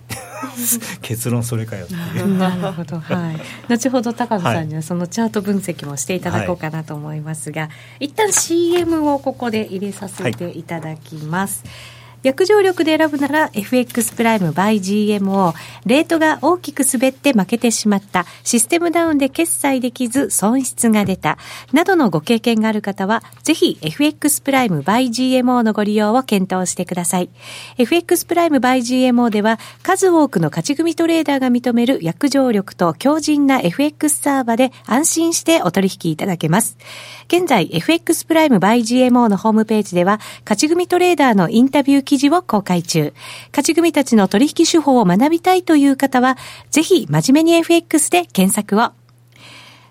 [1.01, 2.37] 結論それかよっていう。
[2.37, 3.37] なるほど、はい、
[3.69, 7.69] 後ほど高野さんにはそのチャート分析もしていただこうかなと思いますが、は
[8.01, 11.92] い、一旦 CM をここで入れさせていただきます、はい
[12.23, 15.53] 約定力で選ぶなら FX プライム by GMO。
[15.85, 18.25] レートが大きく滑って負けてしまった。
[18.43, 21.37] システムダウンで決済できず損失が出た。
[21.73, 27.29] などのご経験がある方は、ぜひ FX プライム by GMO のご利用を検討してください。
[27.77, 36.77] FX プライム by GMO では、数多くの勝ち組トレーダーが認める約定力と強靭な FX サーバで安心してお取引いただけます。
[37.33, 43.11] 現在、FX プライム by GMO のホームページでは、勝ち組トレーダーのインタビュー記事を公開中。
[43.49, 46.37] 勝ち組たちの取引手法を学びたいという方は、
[46.69, 49.02] ぜひ真面目に FX で検索を。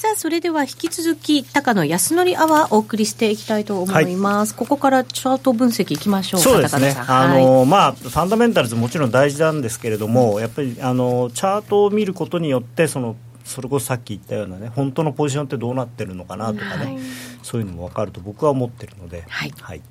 [0.00, 4.54] さあ、それでは引き続き、高野康則アワーお送りしていきたいと思います。
[4.54, 6.40] はい、ここからチャート分析いきましょう。
[6.40, 6.96] そうですね。
[7.06, 16.98] あの、はい、まあ、ファンダメンタルズもちろん大事なんですけれども、やっぱり、あの、チャートを見ることによって、その、それこそさっき言ったようなね、本当のポジションってどうなってるのかなとかね、はい、
[17.42, 19.24] そういうのも分かると僕は思ってるので。
[19.28, 19.52] はい。
[19.60, 19.82] はい。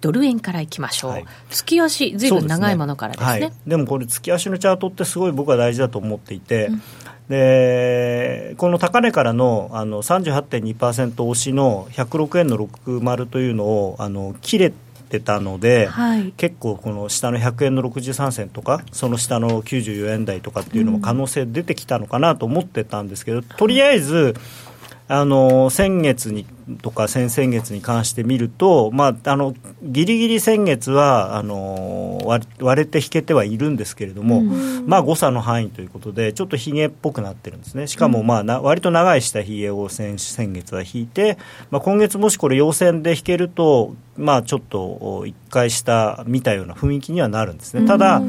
[0.00, 3.46] ドル円からいきましょう、はい、月足、ずいぶん長いものからですね、ね。
[3.46, 6.82] はい、でもこれ、月足のチャートってすごい僕は大事だと思っていて、うん、
[7.32, 14.72] でこの高値からのあの38.2%押しの106円の60というのをあの切れ
[15.08, 24.34] てたので、はい、結構この下の100円の63銭とかその下の94円台とかっていうのも可能性出てきたのかなと思ってたんですけど、とりあえず
[25.08, 26.44] あの先月に
[26.80, 41.38] とか先々月に関して見ると、まあ、あのギリギリ先月はあの割割れて引けてはいるんですけれども、うん、まあ、誤差の範囲ということで、ちょっとひげっぽくなってるんですね、しかも、まあ、な割と長い下ひげを先先月は引いて、
[41.70, 47.86] まあ、今月もしこれ、陽線で引けると、まあ、ちょっと一回下見たような雰囲気にはなるんですね。
[47.86, 48.22] ただ、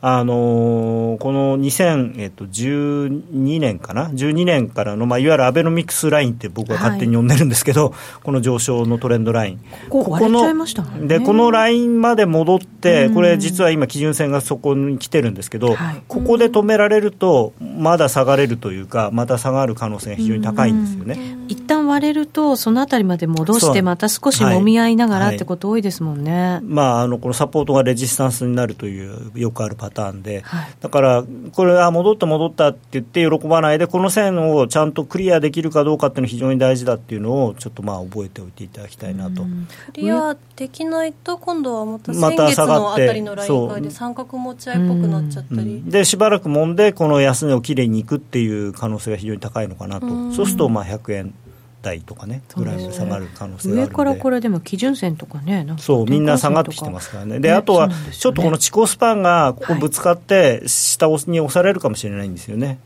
[0.00, 21.36] あのー、この2012年かな、12年からの、まあ、いわゆるアベノミクスラインって僕は勝手に呼んでるんですけど、はい、この上昇のトレンドライン、ここの、ね、でこのラインまで戻って、これ、実は今、基準線がそこに来てるんですけど、はい、ここで止められると、まだ下がれるというか、また下がる可能性が非常に高いんですよね。
[21.48, 26.52] 一旦割れると、そのあたりまで戻して、また少しもみ合いながらってこと多いですもんね。
[26.54, 39.42] はい、まあ、あのこのサポートがレジスタンスになるというよくあるパターンで、はい、だからこれは戻った戻ったって言って喜ばないでこの線をちゃんとクリアできるかどうかっていうのは非常に大事だっていうのをちょっとまあ覚えておいていただきたいなと。
[39.42, 50.06] クリアできないと今度はまた先月のあたりのライン外で三角持ち合いっぽくなっちゃったり、でしばらくもんでこの安値をきれいにいくっていう可能性が非常に高いのかなと。
[50.32, 51.34] そうするとまあ100円
[51.82, 57.40] 台とかねぐらいで下がる可能性がある上からこれでも基準線とかねそうみんな下がってきてますからね。
[57.40, 62.78] で、ね、あとはちょっとこの地高スパンがここぶつかって下に押されるかもしれないんですよね、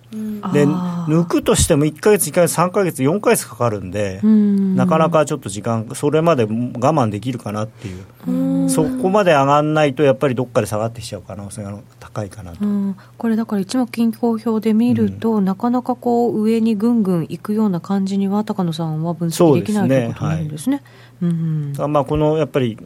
[0.43, 8.05] はい、で抜くとしても1か月1か月3か月4か月かかるんでなかなかちょっと時間それまで我慢できるかなっていう。
[8.69, 11.77] そこまで上がらないとやっぱりどっかで下がってきちゃう可能性が
[12.13, 12.59] 高いかなと。
[13.19, 20.83] これだから一目均衡表で見ると、うん、なかなかこう上にぐんぐんいくような感じには高野さんは分析できないということなんですね。
[21.23, 22.77] うん、まあこのやっぱり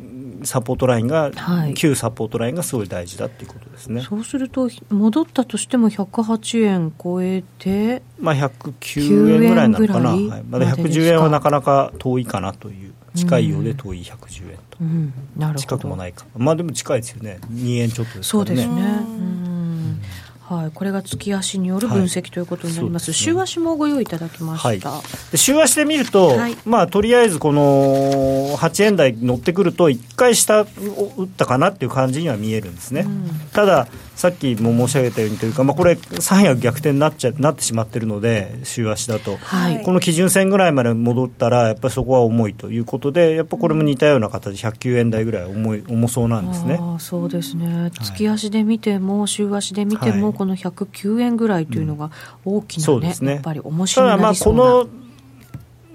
[0.47, 4.01] サポートラインが、はい、旧サポートラインがすごい大事だっていうことですね。
[4.01, 15.61] そうすると戻ったとしても108円超えてまあ109円ぐらいなのかな、はい、まだ110円はなかなか遠いかなという近いようで遠い110円と、うん、なるほど。
[15.61, 16.27] 近くもないか。
[16.37, 17.39] まあでも近いですよね。
[17.53, 18.49] 2円ちょっとですからね。
[18.49, 20.01] そうですね、うん
[20.49, 30.67] はい、これが月足による分析ということになります、はい、週足もご用意いただきました、はい、で週足で見ると、はい、まあ、とりあえずこの8円台乗ってくると、1回下を
[31.17, 39.39] 打ったかなっていう感じには見えるんですね、うん、ただ、さっきも申し上げたようにというか、まあ、これ、三役逆転になっちゃなってしまってるので、週足だと、
[39.85, 46.79] この基準線ぐらいまで戻ったら、やっぱりそこは重いということで、やっぱこれも似たような形、109円台ぐらい重い重そうなんですね。
[46.81, 47.91] あそうですね。
[47.93, 52.11] 月足で見ても、週足で見ても、この109円ぐらいというのが
[52.45, 53.33] 大きな、ね、うん、ね。
[53.35, 54.87] やっぱり面白いただまあこの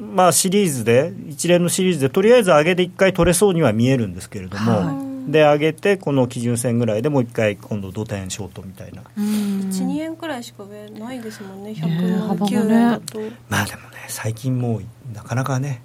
[0.02, 4.94] まあ、シリーズで一連のシリーズでとりあえず上げで1回取れそうには見えるんですけれども、は
[5.28, 9.04] い、で上げてこの基準線ぐらいでもう1回今度土点ショートみたいな。
[9.16, 11.72] 12円くらいしか上ないですもんね。
[11.72, 15.84] 109円だと、ね、まあでもね最近もうなかなかね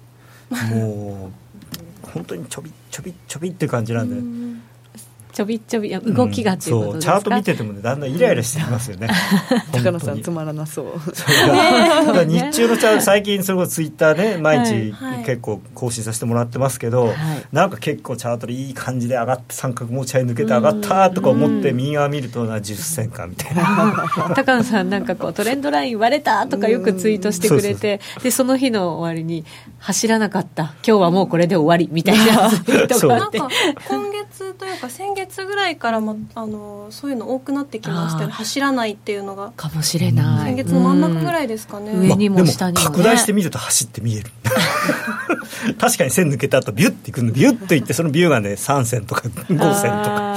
[0.71, 1.31] も
[2.03, 4.67] う本当にちょびちょびちょびっていう感じなんで。
[5.37, 9.07] ちょびちょび動きがっていうことですか、うん、チャート見ててもねだんだんイライラしてきますよね、
[9.71, 10.85] 高野さんつまらなそう。
[12.25, 14.95] 日中のチャート最近それこそツイッターね毎日
[15.27, 17.15] 結構更新させてもらってますけど、はい、
[17.51, 24.09] なんか結構チャートでいい感じで上がって三角持ち合い抜けて上がったとか思って右側見るとな10銭かみたいな。
[24.33, 29.45] 高野さんなんかこうトレンドライン割れたとかよくツイートしてくれてでその日の終わりに
[29.77, 30.73] 走らなかった。
[30.83, 33.37] 今日はもうこれで終わりみたいなツイートがあって。
[33.37, 38.31] 今月というか先月月ぐらいからもあのそういうの多くなってきましたね。
[38.31, 39.51] 走らないっていうのが。
[39.55, 40.45] かもしれない。
[40.47, 44.31] 先月の真ん中ぐらいですかね、上にも下にも、ね、拡大してみると走って見える。
[45.79, 50.35] 確かに線抜けた後ビュッていくのビュッといってそのビューがね3線とか5線とか。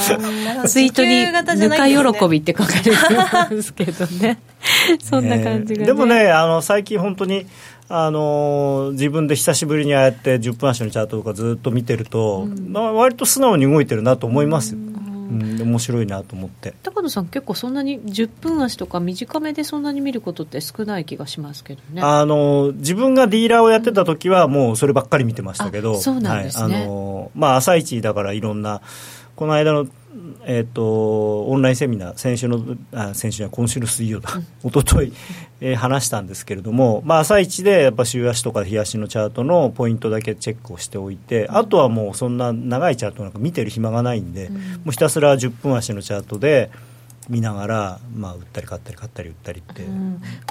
[0.67, 1.27] ツイートに
[1.61, 2.97] 「ぬか喜び」って書かれてる
[3.55, 4.39] んですけどね
[5.03, 7.47] そんな感じが、ね、でもねあの最近本当に
[7.89, 16.75] あの自分で久しぶりにああやって10分足のチャートとかずっと見てると、うん、まあ、割と素直に動いてるなと思います、うん、面白いなと思って。
[16.85, 22.01] 高野さん結構そんなに10分足とか短めでそんなに見ることって少ない気がしますけどね。
[22.01, 28.83] あの自分がディーラーをやってた時はもうそればっかり見てましたけど、そうなんですね、はい、あのまあ朝一だからいろんな
[29.41, 29.89] この間の
[30.45, 35.13] えーと、オンラインセミナー先週のあ先週は今週の水曜だ、うん、一昨日、
[35.61, 46.71] えー、話したんですけれども、まあ、朝一でやっぱ週足とか日足のチャートのポイントだけチェックをしておいて、うん、あとはもうそんな長いチャートなんか見てる暇がないんで、うん、もうひたすら10分足のチャートで
[47.31, 49.85] 見ながら、まあ、売ったり買ったり買ったり売ったりって、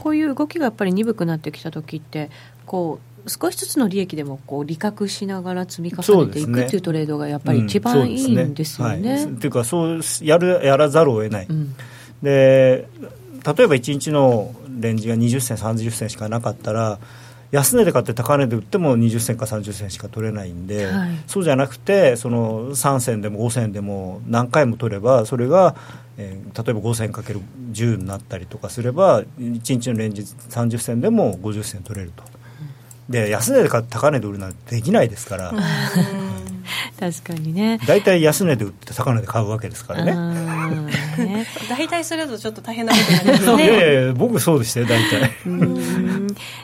[0.01, 2.31] こういう動きがやっぱり鈍くなってきた時って
[2.65, 9.25] こう少しずつの利益でもこう利確しながら積み重ねていくっていうトレードがやっぱり一番いいんですよね。
[9.25, 11.45] っていうかそうやるやらざるを得ない。
[11.49, 11.75] うん、
[12.21, 12.87] で
[13.55, 16.99] 例えば1日のレンジが20銭30銭しかなかったら
[17.51, 25.75] 安値で買って高値で売っても20銭か30銭しか取れないんで、はい、そうじゃなくてその3銭でも5銭でも何回も取ればそれが、
[26.17, 32.23] えー、例えば5銭かける10になったりとかすれば1日のレンジ30銭でも50銭取れると。
[33.09, 35.53] で安値で買って高値で売るなんてできないですから。
[36.99, 37.79] 確かにね。
[37.85, 40.13] 大体安値で売って高値で買うわけですからね。
[41.17, 41.45] ね。
[41.69, 43.65] 大体するとちょっと大変なことになりますね。
[43.65, 45.31] いやいや僕そうでしたよ大体。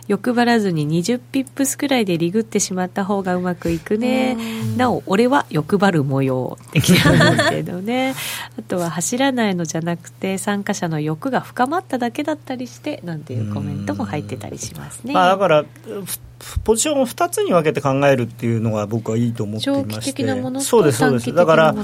[0.07, 4.37] 欲張らずに20ピップスくらいでリグってしまった方がうまくいくね。
[4.77, 8.15] なお俺は欲張る模様ってきたんですけどね。
[8.57, 15.65] あとは走らないのじゃなくて参加者の欲が深まっただけだったりしてなんていうコメントも入ってたりしますね、まあ、だから
[16.63, 21.33] ポジションを2つに分けて考えるっていうのが僕はいいと思っていまして的なものそうですそうです。
[21.33, 21.75] だから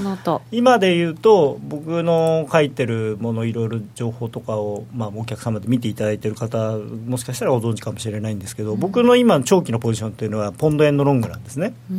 [0.50, 11.74] 今で言うと僕の書いてるものいろいろ情報とかを、まあ、お客様で見ていただいてる方もしかしたらご存知かもしれないんですけど、うん、僕の今長期のポジションっていうのはポンド円のロングなんですね。
[11.88, 11.94] ポ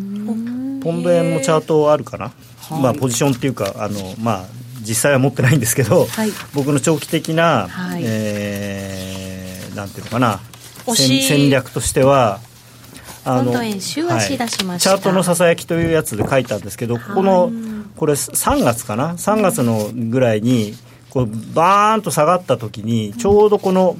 [0.91, 2.33] ンド円のチャートあるかな、
[2.81, 4.45] まあ、ポジションっていうかあの、まあ、
[4.81, 10.39] 実際は持ってないんですけど、はい、僕の長期的な、はい、えー、なんていうのかな？
[10.85, 12.41] 戦略としては
[13.25, 17.51] あの、はい、チャートのささやきというやつで書いたんですけど、ここの、
[17.95, 20.73] これ3月かな、3月のぐらいに、
[21.09, 23.97] こうバーンと下がった時に、ちょうどこの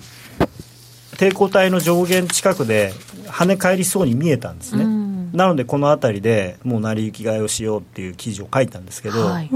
[1.13, 2.91] 抵抗体の上限近くで
[3.27, 4.85] 跳ね返りそうに見えたんですね。
[5.33, 9.49] なのでこの辺りでもう成り行き買いをしようっていう記事を書いたんですけど、はい、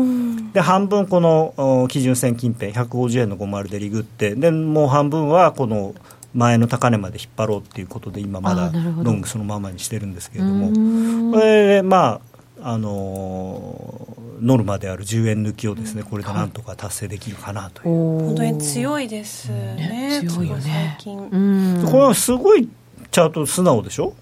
[0.51, 5.93] で半分この基準線近辺150円の50でリグってでもう半分はこの
[6.33, 11.31] 前の高値まで引っ張ろうっていうことで今まだロングそのままにしてるんですけれども。
[11.31, 12.21] これま
[12.61, 17.87] ああのノルマである10円抜きをですねこれでなんとか達成できるかなという、
[18.25, 20.95] 本当に強いですね、強いよね。
[20.99, 22.67] 最近これはすごい
[23.11, 24.13] チャート素直でしょ？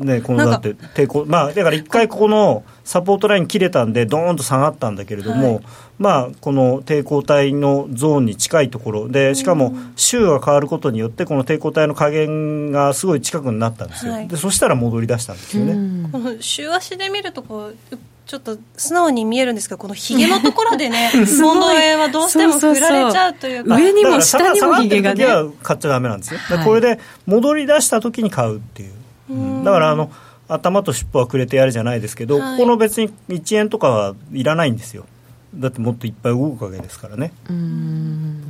[0.00, 5.64] ね、このだって抵抗まあだから一回ここのサポートライン切れたんでどーンと下がったんだけれども、はい、
[5.98, 17.76] まあこの抵抗体のゾーンに近いところでしかも週が変わることによってこの抵抗体の加減がすごい近くになったんですよ、はい、でそしたら戻り出したんですよね、この週足で見るとこう
[18.26, 23.76] ちょっと素直に見えるんですけどこのひげのところでね本土円はどうしても振られちゃうというか。
[23.76, 25.26] 上にも下にもひげがね。
[25.26, 29.64] は買っちゃダメなんですよ、はい、これで戻り出した時に買うっていう。
[29.64, 30.10] だからあの
[30.48, 35.06] 頭と尻尾はくれてやるじゃないですけど、はい、ここの別に1円とかはいらないんですよ
[35.54, 37.32] だってもっといっぱい動くわけですからね。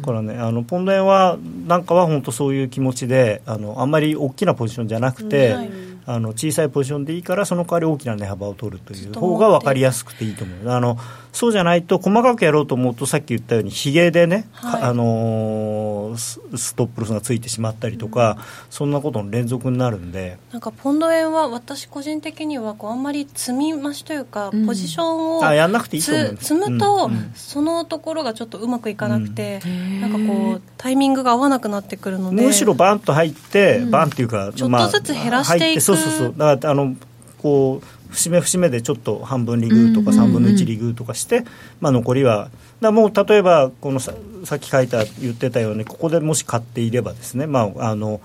[0.01, 10.71] だからねあのポンド円はなんかは本当そういう気持ちであのあんまり大きなポジションじゃなくて、はいあの小さいポジションでいいからその代わり大きな値幅を取るという方が分かりやすくていいと思う。
[10.71, 10.99] あの
[11.35, 16.39] そうじゃないと細かくやろうと思うとさっき言ったようにひげでね、はい、あのス
[16.77, 20.39] トップロスがついてしまったりとか、うん、そんなことの連続になるんで。
[20.53, 29.61] なんかポンド円は私個人的にはこうあんまり積み増しというか、うん、ポジションをあやんなくていいと思うん積むと、うんそのところがちょっとうまくいかなくて、
[30.01, 36.35] なんかこうタイミングが合わなくなってくるのでむしろバンと入って、バンっていうかちょっとずつ減らしていく、そうそうそう。
[36.37, 36.97] だからあの
[37.39, 41.45] こう節目節目でちょっと半分リグとか3分の1リグとかして、
[41.81, 42.51] まあ、残りは
[42.81, 48.21] だもう例えばこのささっき書いた言ってたようにここでもし買っていればですね、まあ、あの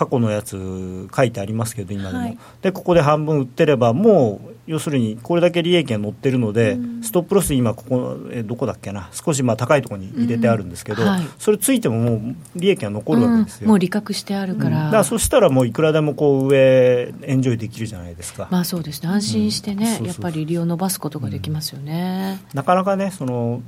[0.00, 9.10] 過去のやつ書いてありますけど今でも、はい、でここで半分売ってればもう要するにこれだけ利益が乗ってるので、うん、ストップロス今ここえどこだっけな？
[9.12, 11.08] 少しまあ高いところに入れてあるんですけど、うん。
[11.08, 18.48] はい、それついてももう利益が残るわけですよ、うん、もう利確してあるから、だからそしたらもういくらでもこう上エンジョイできるじゃないですか。
[18.50, 19.10] まあそうですね。
[19.10, 23.60] 安心してね、やっぱり利を伸ばすことができますよね、なかなかねその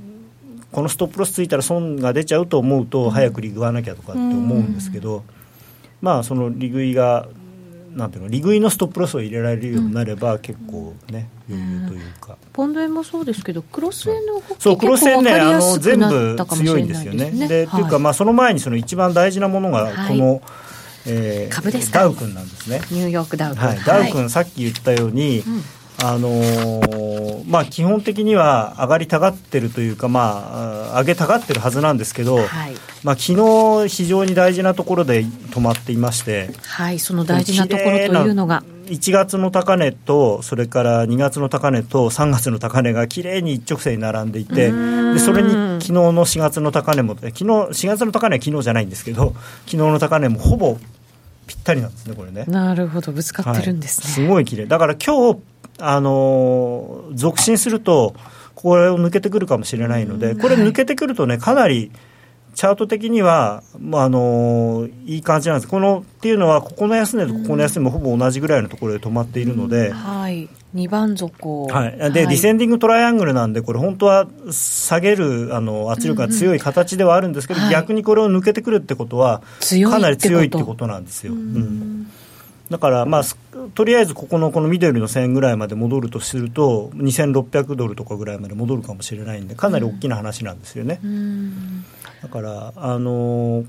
[0.70, 5.22] このストップロスついたら損が出ちゃうと思うと、早く利食わなきゃとかって思うんですけど、
[6.02, 7.26] まあその利食いが
[7.94, 17.30] なんていうの利食いのストップロスを入れられるようになれば、結構ね余裕というか、ポンド円もそうですけどクロス円のそうクロス円ねあの全部強いんですよね。
[17.30, 20.40] で、はい、っていうかまあその前にその一番大事なものがこの、はい、
[21.06, 22.80] えー、株ですダウ君なんですね。
[22.90, 25.62] ニューヨークダウ君、はい、ダウ君、さっき言ったように、うん
[26.04, 32.74] あのー、まあ、基本的には上がりたがってるというか、まあ、上げたがってるはずなんですけど、はい、
[33.04, 38.64] まあ昨日非常に大事なところで止まっていまして、はい、その大事なところというのが。
[38.86, 45.50] 1月の高値と、それから2月の高値と3月の高値がきれいに一直線に並んでいて、でそれに
[45.80, 49.34] 昨日の4月の高値も、昨日4月の高値は昨日じゃないんですけど、
[49.66, 50.76] 昨日の高値もほぼ
[51.46, 52.44] ぴったりなんですね、これね。
[52.48, 54.04] なるほど、ぶつかってるんですね。
[54.04, 55.40] はい、すごい綺麗だから今日
[55.78, 58.14] あの続進すると、
[58.54, 61.90] これを抜けてくるかもしれないので、これ抜けてくるとね、かなり
[62.54, 65.68] チャート的には、まあ、あのいい感じなんです。
[65.68, 70.48] このっていうのはここの安値とここの安値もほぼ同じぐらいのところで止まっているので、はい。
[70.74, 79.42] 2番底、はい、で、はい、ディセンディングトライアングルなんでこれ本当は下げるあの圧力が強い形ではあるんですけど、うんうん、逆にこれを抜けてくるってことは
[79.90, 81.34] かなり強いってことなんですよ。
[81.34, 82.10] うん
[82.72, 83.22] だから、まあ、
[83.74, 90.98] とりあえずここのこの緑の線ぐらいまで戻るとすると2600ドルとかぐらいまで戻るかもしれないんでかなり大きな話なんですよね。
[92.22, 93.66] だからあのー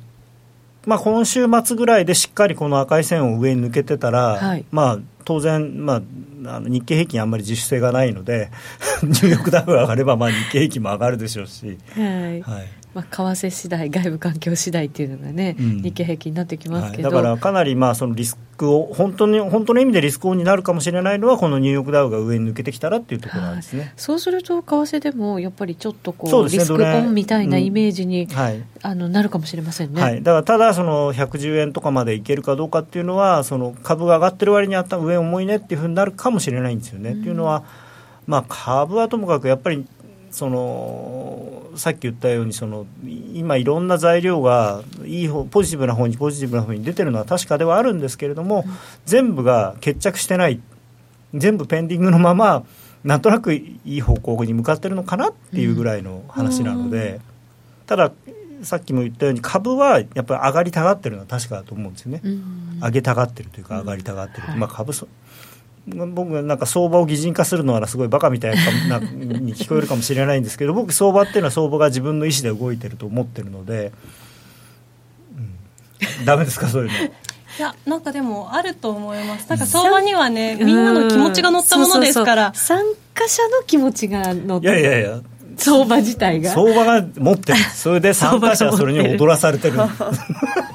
[0.85, 6.01] まあ、今週末ぐらいでしっかりこの赤い線を上に抜けてたら、はい、まあ、当然、ま
[6.45, 8.51] あ、あの日経平均あんまり自主性がないので
[9.03, 11.77] ニューヨークダウが上がればまあ日経平均も上がるでしょうし。
[11.95, 28.35] はい、はいまあ、為替次第外部環境次第っていうのがね、うん、日経平均になってきますけど、はい、だからかなりまあそのリスクを本当に本当の意味でリスクオンになるかもしれないのはこのニューヨークダウが上に抜けてきたらっていうところなんですね、はい、そうすると為替でもやっぱりちょっとこう、ね、リスクオンみたいなイメージに、うん。
[28.35, 37.63] はい、あのなるかもしれませんね、はい、だからただその110円とかまでいけるかどうかっていうのはその株が上がってる割にあった上重いねっていうふうになるかもしれないんですよね、うん、っていうのは
[38.27, 39.85] まあ株はともかくやっぱり
[40.33, 48.73] そのさっき言ったようにその今いろんな材料がいい方ポジティブな方にポジティブな方に出てるのは確かではあるんですけれども、うん、
[49.05, 50.59] 全部が決着してない
[51.35, 52.65] 全部ペンディングのまま
[53.03, 57.21] なんとなくいい方向に向かってるのかなっていうぐらいの話なので、うん、
[57.85, 58.11] ただ
[58.63, 64.93] さっきも言ったように株はやっぱり上がりたがってるのは確かだと思うんですよね、うん、上げたがってるというか上がりたがってる、はい、まあ株
[65.85, 68.55] 僕なんか相場を擬人化するのはすごいバカみたい
[68.87, 73.91] なに聞こえるかもしれないんですけど僕相場っていうのは相場が自分の意思で動いてると思ってるので、
[76.19, 77.13] うん、ダメですかそういうの。
[77.55, 79.47] いやなんかでもあると思います。
[79.49, 82.53] なんか相場にはねみんなの気持ちが乗ったものですから。
[82.53, 85.21] 参加者の気持ちが乗っていやいやいや。
[85.57, 86.51] 相場自体が。
[86.51, 87.59] 相場が持ってる。
[87.59, 89.77] それで参加者はそれに踊らされてる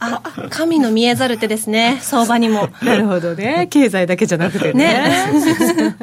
[0.00, 1.98] あ神の見えざる手ですね。
[2.02, 2.68] 相場にも。
[2.82, 3.66] なるほどね。
[3.70, 5.96] 経済だけじゃなくてね。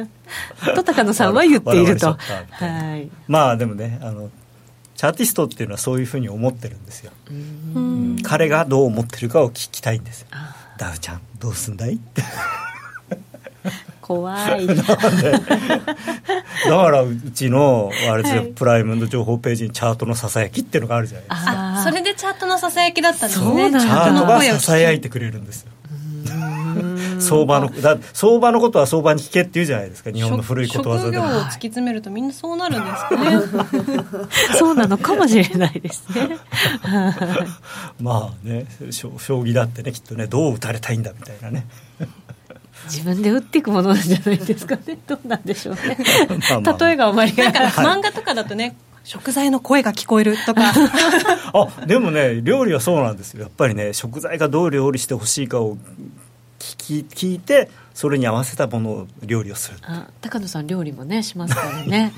[0.76, 2.18] と高野さんは言っていると。
[2.52, 4.30] はい、まあでもねあの
[4.96, 7.34] チャーティストっていうのはそういうふうに思ってるんですよ、う
[7.80, 10.26] ん、彼がどう思ってるかを聞きたいんです。
[10.78, 12.22] ダウちゃんどうすんだいって
[14.06, 14.68] 怖い。
[14.70, 14.91] だか
[16.68, 21.82] らうちのあれですよ、はい、プライムの情報ページにチャートのささやきっていうのがあるじゃないですか。
[21.84, 23.72] それでチャートのささやきだったんですね。
[23.72, 25.72] チャートがささやいてくれるんですよ。
[27.20, 31.18] 相場のだ相場のことは相場に聞けって言うじゃないですか日本の古いことわざで。
[31.18, 34.20] 職業を突き詰めるとみんなそうなるんですかね
[34.60, 36.38] そうなのかもしれないですね。
[37.99, 41.66] まあね将棋だってねきっとねどう打たれたいんだみたいなね
[42.86, 44.97] 自分で打っていくものなんじゃないですかね。
[45.07, 45.97] どうなんでしょうね。
[46.49, 50.73] まあ、まあ、例えがあまりなんか漫画とかだとね食材の声が聞こえるとか。
[51.53, 53.41] あでもね料理はそうなんですよ。
[53.41, 55.77] やっぱりね食材がどう料理してほしいかを
[56.59, 59.78] 聞き聞いてそれに合わせたものを料理をする。
[59.84, 62.12] あ高野さん料理もねしますからね。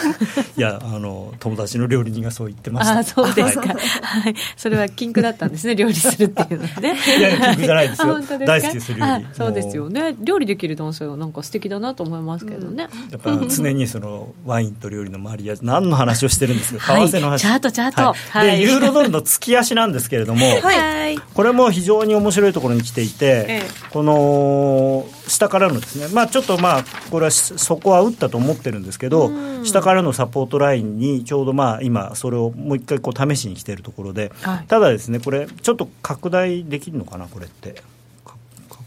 [0.56, 2.98] いやあの友達の料理人がそう言ってました。
[2.98, 6.96] あそうですか、はい、それは禁句だったんですね 料理するっていうのはね。
[7.18, 8.18] いや禁句じゃないですよ。
[8.46, 9.26] 大好きです料理。
[9.34, 10.16] そうですよね。
[10.18, 16.94] 料理できる男性はなんか素敵だなと思いますけどね、うん、やっぱ常にそのワインと料理のマリア何の話をしてるんですか？
[16.94, 29.30] 為替の話、チャートチャート、はい、でユーロドルの月足なんですけれども、はい、これも非常に面白いところに来ていて、ええ、この下からのですね、まあ、ちょっとまあこれは底は打ったと思ってるんですけど、
[29.64, 37.82] 下からのサポートラインにちょうどまあ今それをもう一回こう試しに来ているところで、はい、ただですねこれちょっと拡大できるのかなこれって。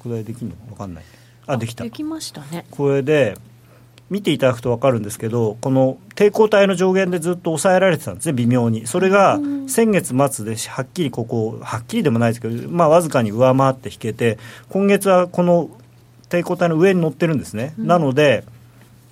[0.01, 1.03] 拡大できるのか分かんない。
[1.45, 1.83] あできた。
[1.83, 2.65] できましたね。
[2.71, 3.37] これで
[4.09, 8.87] 見ていただくと分かるんですけどこの抵抗体の上限でずっと抑えられてたんですね微妙に。
[8.87, 14.37] それが先月末ではっきりここはっきりでもないですけど、まあ、わずかに上回って引けて
[14.69, 15.69] 今月はこの
[16.31, 18.45] 抵抗体の上に乗ってるんですね、うん、なので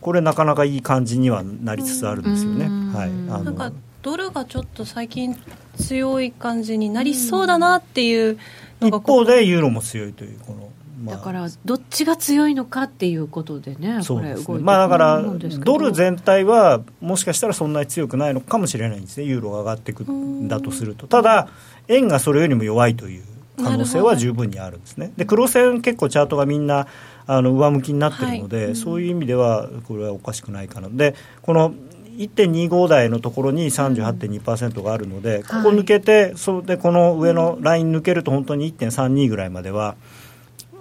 [0.01, 2.65] これなかなかいい感じにはなりつつあるんですよね、
[2.97, 5.35] はい、あなんかドルがちょっと最近
[5.77, 8.39] 強い感じになりそうだなっていう
[8.81, 14.59] 一方でユーロも強いというこのまあ、だからどっちが強いのかっていうことでね、そうですね。
[14.59, 15.23] まあ、だから、
[15.63, 21.47] ドル全体はもしかしたらそんなに強くないのかもしれないんですね、ユーロが上がっていくんだとすると、ただ、
[21.87, 23.23] 円がそれよりも弱いという
[23.63, 25.11] 可能性は十分にあるんですね。
[25.17, 26.87] で黒線結構チャートがみんな
[27.31, 30.89] あの上向きになってるので、はい、そういう意味ではこれはおかしくないかな。
[30.89, 31.13] で
[31.43, 31.75] この
[32.17, 39.95] 1.25台のところに38.2%があるので、ここ抜けて、それでこの上のライン抜けると本当に1.32ぐらいまでは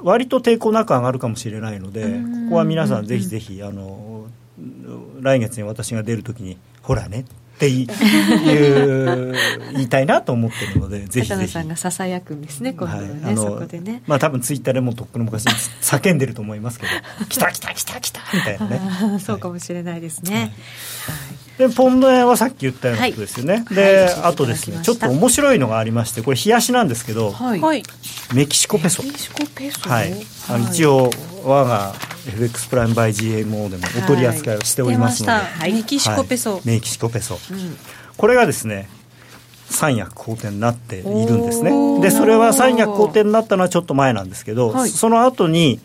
[0.03, 4.27] 割と抵抗なく上がるかもしれないので、ここは皆さんぜひぜひあの
[5.21, 7.25] 来月に私が出るときにほらね
[7.59, 9.35] っていう
[9.73, 11.49] 言いたいなと思ってるので ぜひぜひ。
[11.49, 14.03] さんがささやくんですね今度はね、はい、そこでね。
[14.07, 16.93] まあ多分ツイッターでもとっくの昔叫んでると思いますけど
[17.29, 19.19] 「来た来た来た来た」みたいなね。
[19.19, 27.83] そうかもしれないですね、はい、はいでポンド円はさっき言ったようなことですよね、はい、で、はい、あとですねちょっと面白いのがありましてこれ冷やしなんですけど、はい、
[28.33, 29.03] メキシコペソ。
[29.03, 29.89] メキシコペソ？
[29.89, 30.15] はい、
[30.49, 31.11] あの一応
[31.45, 31.95] 我が
[32.29, 37.77] FX プライムバイ GMO でもお取り扱いをしておりますので、はい、メキシコペソ、メキシコペソ、うん、
[38.17, 38.89] これがですね
[39.69, 42.01] 三役好転になっているんですね。
[42.01, 45.81] でそれは三役好転になったのはちょっと前なんですけど、その後に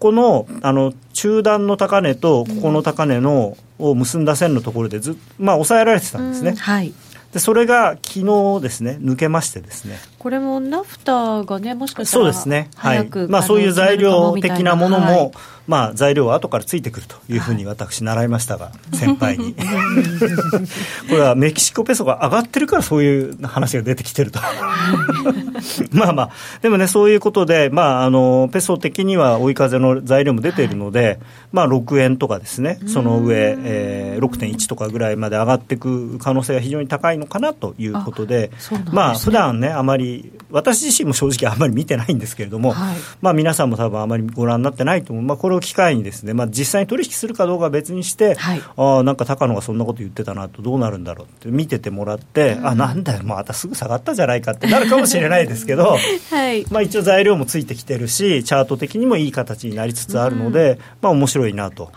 [0.00, 6.54] このあの中段の高値とここの高値の、を結んだ線のところでず、まあ、抑えられてたんですね。
[6.56, 6.92] はい
[7.32, 9.98] でそれが昨日ですね抜けましてですね。
[10.18, 12.68] これもナフタがねもしかしたらそうですね。
[12.74, 13.08] はい。
[13.28, 15.32] まあそういう材料的なものも、はい、
[15.66, 19.54] まあ材料は後からついてくるというふうに私習いましたが、先輩に。
[21.08, 24.40] これはメキシコペソが上がってるからそういう話が出てきてると。
[25.92, 26.30] まあまあ。
[26.62, 31.18] でもねそういうことでまああのペソ的には追い風の材料も出ているので、はい、
[31.52, 32.80] まあ6円とかですね。
[32.88, 55.96] その上、えー、6.1とかぐらいまで上がっていく可能性が非常に高いのかなということで、でね、まあ普段ね、あまり、私自身も正直あまり見てないんですけれども、はい、まあ皆さんも多分あまりご覧になってないと思う、まあ、これを機会にですね、まあ、実際に取引するかどうかは別にして、はい、ああ、なんか高野がそんなこと言ってたなと、どうなるんだろうって見ててもらって、うん、あなんだよ、またすぐ下がったじゃないかってなるかもしれないですけど、
[56.30, 61.90] はい、まあ一応材料もついてきてるし、チャート的にもいい形になりつつあるので、うん、まあ面白いなと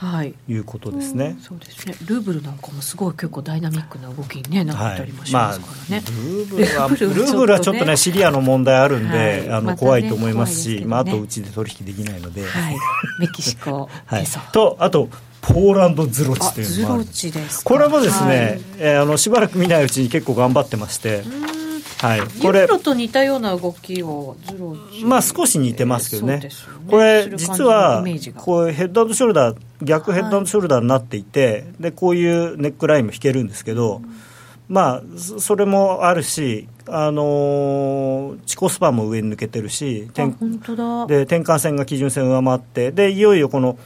[0.47, 0.53] い。
[0.55, 1.37] うことですね。
[1.41, 1.95] そうですね。
[2.05, 6.03] ルーブルなんかもすごい結構ダイナミックな動きに、ね、なったりもしますからね。
[6.05, 12.75] ルーブルはルーブルはちょっとねシリアの問題あるんで、はい、あの怖いと思いますし、まあ、あとうちで取引できないので、はい、
[13.19, 15.09] メキシコ、 はい、とあと
[15.41, 17.05] ポーランドズロチというのもある
[17.63, 21.23] これもですね、はい、えー、あのしばらく見ないうちに結構頑張ってまして。
[22.01, 26.49] はい、これユーロと似たような動きをズロまあ少し似てますけどね、ね。
[26.89, 28.03] これ実は
[28.35, 34.23] こうヘッドショルダー逆ヘッドショルダーになっていて、でこういうネックラインも引けるんですけど、うん
[34.69, 40.09] まあ、それもあるし、あのチコスパも上に抜けてるし、
[41.07, 43.77] で転換線が基準線を上回って、でいよいよこの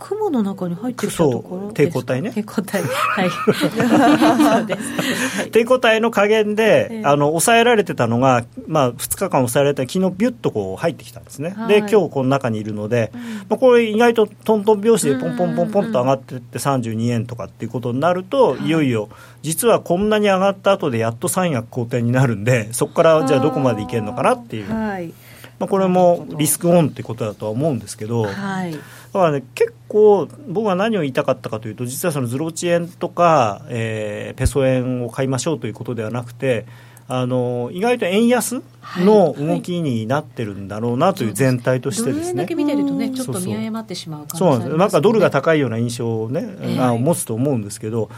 [0.00, 2.30] 雲の中に入ってきたところ抵抗体ね。
[2.30, 3.30] 抵抗体はい。
[4.58, 18.70] そうです、抵抗体の加減で、えー、あの抑えられてたのが、まあ、2日間抑えられた昨日ビュッとこう入ってきたんですね、はい、で今日この中にいるので、うん、まあ、これ意外とトントン拍子でポンポンポンポンと上がっていって32円とかっていうことになると、い。
[18.70, 19.08] よいよ
[19.42, 24.72] 実はこんなに上がった後でやっと三役好転になるんでそこからじゃあどこまでいけるのかなっていう。
[24.72, 25.12] はい。
[25.60, 28.78] まあ、これもリスクオンってことだとは思うんですけど、はい、だ
[29.18, 36.66] からね、結構、僕は何を言いたかったかというと、実はそのズロチ円とか、えー、ペソ円を買いましょうということではなくて、
[37.12, 38.62] あの意外と円安
[38.98, 42.42] の動きになってるんだろうなという全体としてですね。
[42.42, 44.76] だけ見てるとね、ちょっと見誤ってしまうそうなんです。
[44.76, 48.10] なんかドルが高いような印象をね、えー、持つと思うんですけど、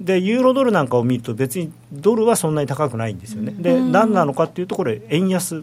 [0.00, 3.54] でユーロドルなんかを見ると別にドルはそんなに高くないんですよね。
[3.56, 5.62] で何なのかっていうとこれ円安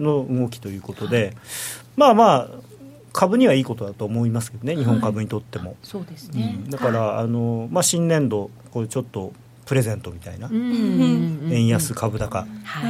[0.00, 1.36] の動きということで、
[1.96, 2.48] まあまあ
[3.14, 5.70] 株にはいいことだと思いますけどね、日本株にとっても。
[5.70, 9.32] はい、そうですね、うん、だから、はい、あのまあ、新年度、これちょっと
[9.64, 12.44] プレゼントみたいな、円安株高、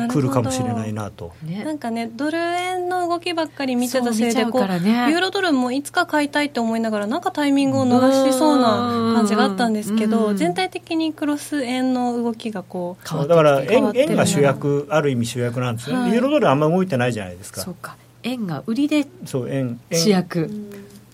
[0.08, 17.60] 来るかもしれないなと、なんかね、ドル円の動きばっかり見てたせいで、こう、ね、ユーロドルもいつか買いたいと思いながら、なんかタイミングを逃しそうな感じがあったんですけど、全体的にクロス円の動きがこうだから円円が主役、ある意味主役なんですよ、はい、ユーロドルあんまり動いてないじゃないですか。
[17.60, 20.50] そうか円が売りで主役。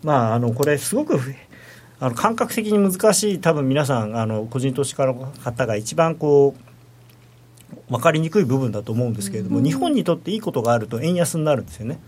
[0.03, 1.21] まああのこれすごく
[1.99, 6.71] あの感覚的に難しい多分皆さんあの個人投資家の方が一番こう
[7.91, 11.99] 分かりにくい部分だと思うんですけれども、うん、日本にとっていいことがあると円安になるんですよね、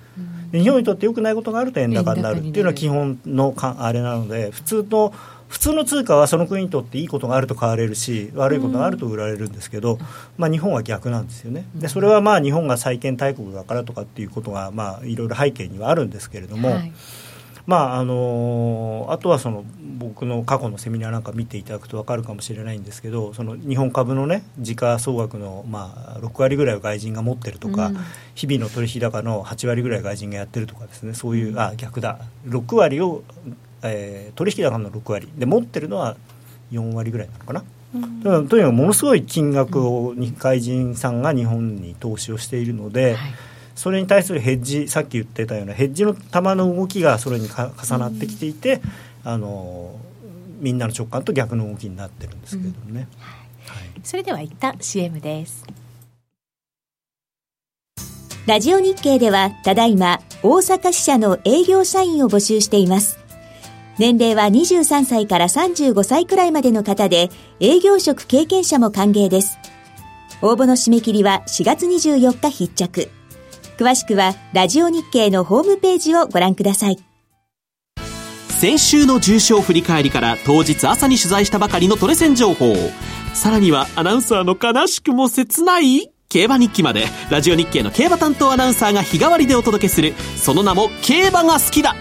[0.53, 5.13] うん、日本にとって良くないことがあると円高になるっていうのは基本のかあれなので普通の
[5.53, 9.99] 普通の通貨はその国にとっていいことがあると買われるし悪いことがあると売られるんですけど、
[10.39, 11.67] まあ、日本は逆なんですよね。
[11.75, 16.93] でそれはまあ日本が債権大国だからとかっていうことがまあいろいろ背景にはあるんですけれども、はい、
[17.67, 19.67] まああのあとはその
[19.99, 27.99] 僕の過去のセミナーなんか見ていただくと分かるかもしれないんですけどその日本株のね時価総額のまあ6割ぐらいを外人が持ってるとか、うん、
[28.35, 31.13] 日々の取引高の8割ぐらい外人がやってるとかですね。
[31.13, 32.21] そういうあ逆だ。
[32.47, 33.23] 6割を
[33.83, 35.29] えー、取引高の6割。
[35.37, 36.17] で持ってるのは
[36.73, 37.65] 4割ぐらいなのかな、
[37.95, 37.99] う
[38.43, 43.33] ん、とにかくものすごい金額を日外人さんが日本に投資をしているので、はい、
[43.75, 48.81] それに対するヘッジさっき言ってたようなヘッジの玉の動きがそれに重なってきていて、
[49.25, 49.97] うん、あの
[50.61, 53.09] みんなの直感と逆の動きになってるんですけれどもね。
[53.97, 54.05] うん。
[54.05, 55.65] それでは一旦 CM です。
[58.45, 63.22] ラジオ日経ではただいま大阪支社の営業社員を募集しています
[63.99, 67.31] 年齢は23歳から35歳くらいまでの方で
[67.61, 69.59] 営業職経験者も歓迎です。
[70.41, 73.11] 応募の締め切りは4月24日必着。
[73.79, 76.99] 詳しくはラジオ日経のホームページをご覧ください。
[78.49, 82.75] 先週の重賞振り返りから当日朝に取材したばかりのトレセン情報。
[83.35, 87.07] さらにはアナウンサーの悲しくも切ない競馬日記まで。
[87.31, 91.95] ラジオ日経の競馬担当アナウンサーが日替わりでお届けするその名も競馬が好きだ。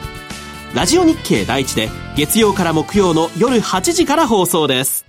[0.74, 5.06] ラジオ日経第一で月曜から木曜の夜8時から放送です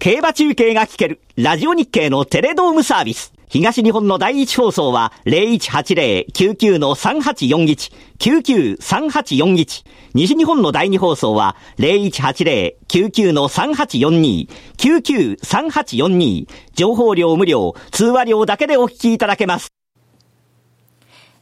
[0.00, 9.84] 競馬中継が聞けるラジオ日経のテレドームサービス東日本の第一放送は0180-99-3841、99-3841。
[10.14, 16.48] 西日本の第二放送は0180-99-3842、99-3842。
[16.72, 19.68] 情報量無料、通話料だけでお聞きいただけます。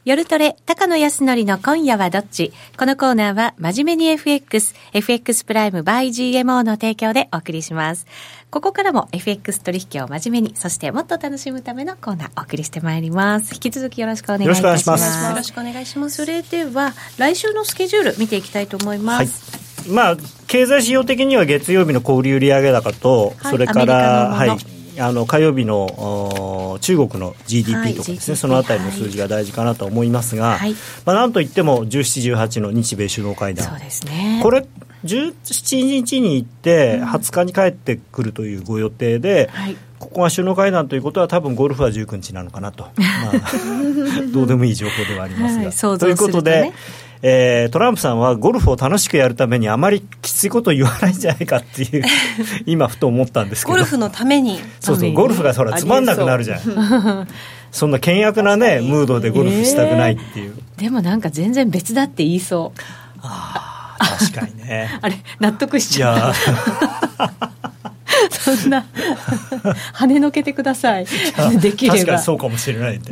[0.05, 2.51] 夜トレ、高野康則の今夜はどっち？
[2.77, 8.05] このコーナーは、真面目に FX、FX プライム by GMO の提供でお送りします。
[8.51, 13.53] ここからも FX 取引を真面目に、そしてもっと楽しむためのコーナーお送りしてまいります。
[13.53, 15.29] 引き続きよろしくお願いいたします。
[15.29, 16.17] よろしくお願いします。
[16.17, 19.87] それでは、来週のスケジュール見ていきたいと思います。
[19.87, 24.57] はい、まあ、経済指標的には月曜日の小売売上高と、はい、それから、はい、
[24.99, 30.75] あの火曜日の中国の GDP とかですね、はい、そのあたりの数字が大事かなと思いますが、はい、
[31.05, 34.65] まあ、なんといっても17、18の日米首脳会談、ね、これ、
[35.05, 39.77] 17日に行って、20日に帰ってくるというご予定で、うんはい。
[39.99, 42.89] ここが首脳会談ということは、多分ゴルフは19日なのかなと、ま
[43.29, 43.31] あ、
[44.33, 45.89] どうでもいい情報ではありますが。
[45.89, 46.73] はい、ということで、
[47.25, 52.03] えー、トランプさんはゴルフを楽しくやるためにあまりきついことを言わないんじゃないかっていう
[52.67, 53.77] 今ふと思ったんですけど。
[53.77, 57.27] ゴルフのためにそうそうゴルフがそらつまんなくなるじゃん。
[57.71, 62.79] そんな険悪なねムードでゴルフしたくないっていう、えー、でもなんか全然別だって言いそう。
[63.21, 64.89] ああ確かにね。
[65.01, 66.33] あれ納得しちゃっ
[67.17, 67.51] た
[68.31, 68.85] そんな。
[69.93, 71.05] 跳ねのけてください。
[71.59, 71.97] できれば。
[71.97, 73.11] 確かにそうかもしれないって、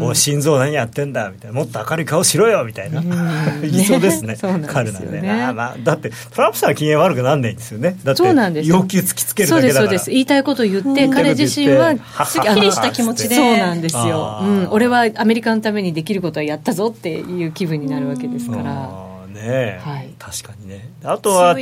[0.00, 1.30] お心臓何やってんだ？
[1.30, 1.58] みたいな。
[1.58, 2.64] もっと明るい顔しろよ。
[2.64, 3.02] みたいな。
[3.62, 4.36] 言いそうですね。
[4.66, 5.20] 彼なね。
[5.20, 5.42] ね。
[5.42, 7.96] あ、まあ、だってトランプさんは機嫌悪くなんないんですよね。
[8.04, 8.22] だって
[8.64, 9.84] 要求突きつけるだけだから。
[9.84, 11.94] そうです言いたいこと言って、彼自身は
[12.26, 13.36] すっきりした気持ちで。
[13.36, 19.07] そうなんですよ、うん、俺はアメリカのためにできることはやったぞっていう気分になるわけですから。
[19.38, 20.88] ね、はい、確かにね。
[21.04, 21.56] あとは、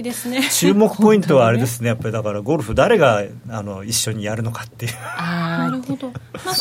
[0.50, 1.88] 注目ポイントはあれですね。
[1.88, 4.92] やっぱりだからゴルフ誰があの一緒にやるのかっていう。
[5.18, 6.12] あなるほど。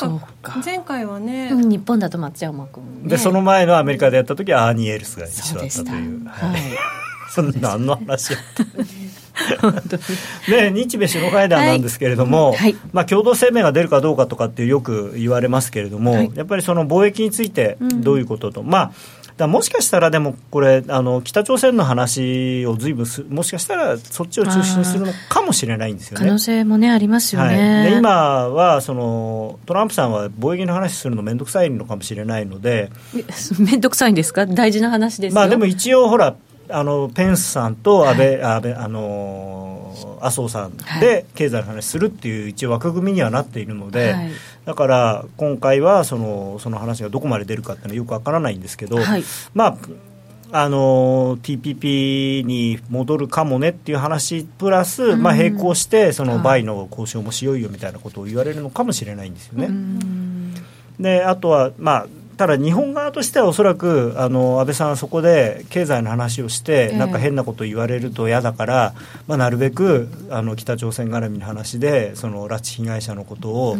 [0.01, 6.25] なんか前回はね、うん、日本だと松山君、ね、でその前のアメリカでやった時はアーニー・エルスが一緒だったという。
[6.27, 6.61] はい、
[7.31, 8.95] そんな何の話やった。
[10.51, 12.55] ね、日米首脳会談なんですけれども、はい。
[12.55, 18.91] はい、まあ、共同声明が出るかどうかとかってよく言われますけれども、はい、やっぱりその貿易についてどういうことと、うん、まあ
[19.37, 26.25] だもしかしたらでもこれあの北朝鮮の話をずいぶんもしかしたらそっちを中心にするのかもしれないんですよね。
[26.25, 32.91] 可能性もねありますよね、はい、で今はそのトランプさんは貿易の話するの面倒くさいのかもしれないので。
[33.59, 34.45] 面倒 くさいんですか？
[34.45, 36.35] 大事な話ですまあでも一応ほら
[36.69, 39.84] あのペンスさんと安倍、はい、安倍あの
[40.21, 44.31] 麻生さんで経済の話するっていう一応枠組みにはなっているので、はい、
[44.65, 49.23] だから今回はそのその話がどこまで出るかっていうのはよくわからないんですけど、はい、
[49.53, 49.77] まあ
[50.51, 59.69] あの TPP に戻るかもねっていう話プラス、まあ、並行してその倍の交渉もしようよみたいなことを言われるのかもしれないんですよね。
[60.99, 62.07] であとは、まあ
[62.37, 68.93] ただ日本側としてはおそらくあの安倍さんはそこで経済の話をして、なんか変なこと言われると嫌だから、
[69.27, 73.77] まあ、なるべくあの北朝鮮絡みの話でその拉致被害者のことを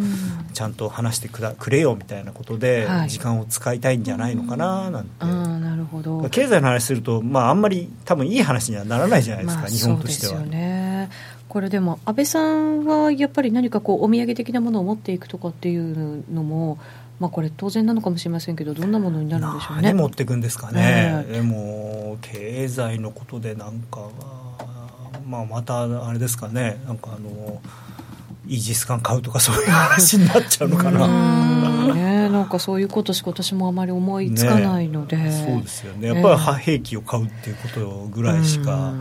[0.54, 6.28] ちゃんと話してくだくれよみたいなことで時間を使いたいんじゃないのかななんて、なるほど。
[6.30, 10.40] 経済の話すると、まあ、あんまり多分いい話にはならないじゃないですか、日本としては。
[10.40, 11.10] ね。
[11.48, 16.78] これでも安倍さんはやっぱり何かこうお土産的なものを持っていくとかっていうのも
[17.18, 19.82] まあ、これ当然なのかもしれませんけどどんなものになるんでしょうね。
[19.82, 24.08] 何持っていくんですかね、でも経済のことでなんか
[25.26, 26.80] まあ、またあれですかね。
[26.86, 27.60] なんかあの
[28.46, 31.94] イージス艦買うとかそういう話になっちゃうのかな。
[31.94, 36.08] ねななんかそういうことし今年もあまり思いつかないので、ね、そうですよね。
[36.08, 38.92] やっぱり兵器を買うっていうことぐらいしか、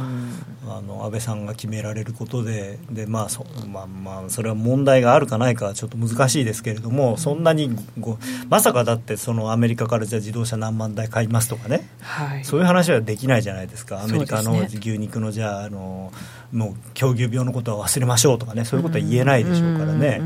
[0.68, 8.18] あの安倍さんが決められることでで、まあそまあまあ、それは問題があるかないかはちょっと難しいですけれども、そんなにご
[8.50, 14.04] まさかだってそのアメリカからじゃ自動車何万台買いますとかね、はい、そういう話はできないじゃないですか。
[14.04, 16.12] アメリカの牛肉のじゃああの
[16.52, 18.66] もう狂牛病のことは忘れましょうとかね。
[18.66, 20.22] そういうことは言えないでしょうからね。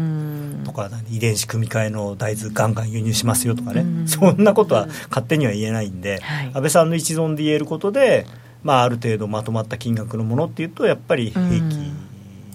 [0.65, 8.27] とか遺伝子組み換えの大豆ガンガン輸入しますよとかね、そんなことは勝手には言えないんで、はい、安倍さんの一存で言えることで
[8.63, 11.35] まあ、ある程度まとまった金額のものっていうとやっぱり兵器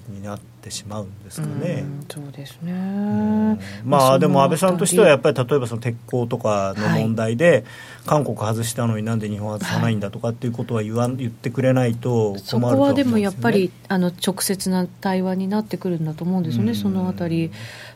[0.09, 1.85] になってしまうんですかね。
[2.09, 7.65] うそうですね、まあでも安倍さんとしてはやっぱり例えばその鉄鋼とかの問題で、はい、
[8.07, 17.51] 韓国外したのになんで日本外さないんだとかっていうことは言わ言ってくれないと困ると、ね、そこはでもやっぱりあの直接な対話になってくるんだと思うんですよね、そのあたり。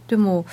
[0.09, 0.47] でも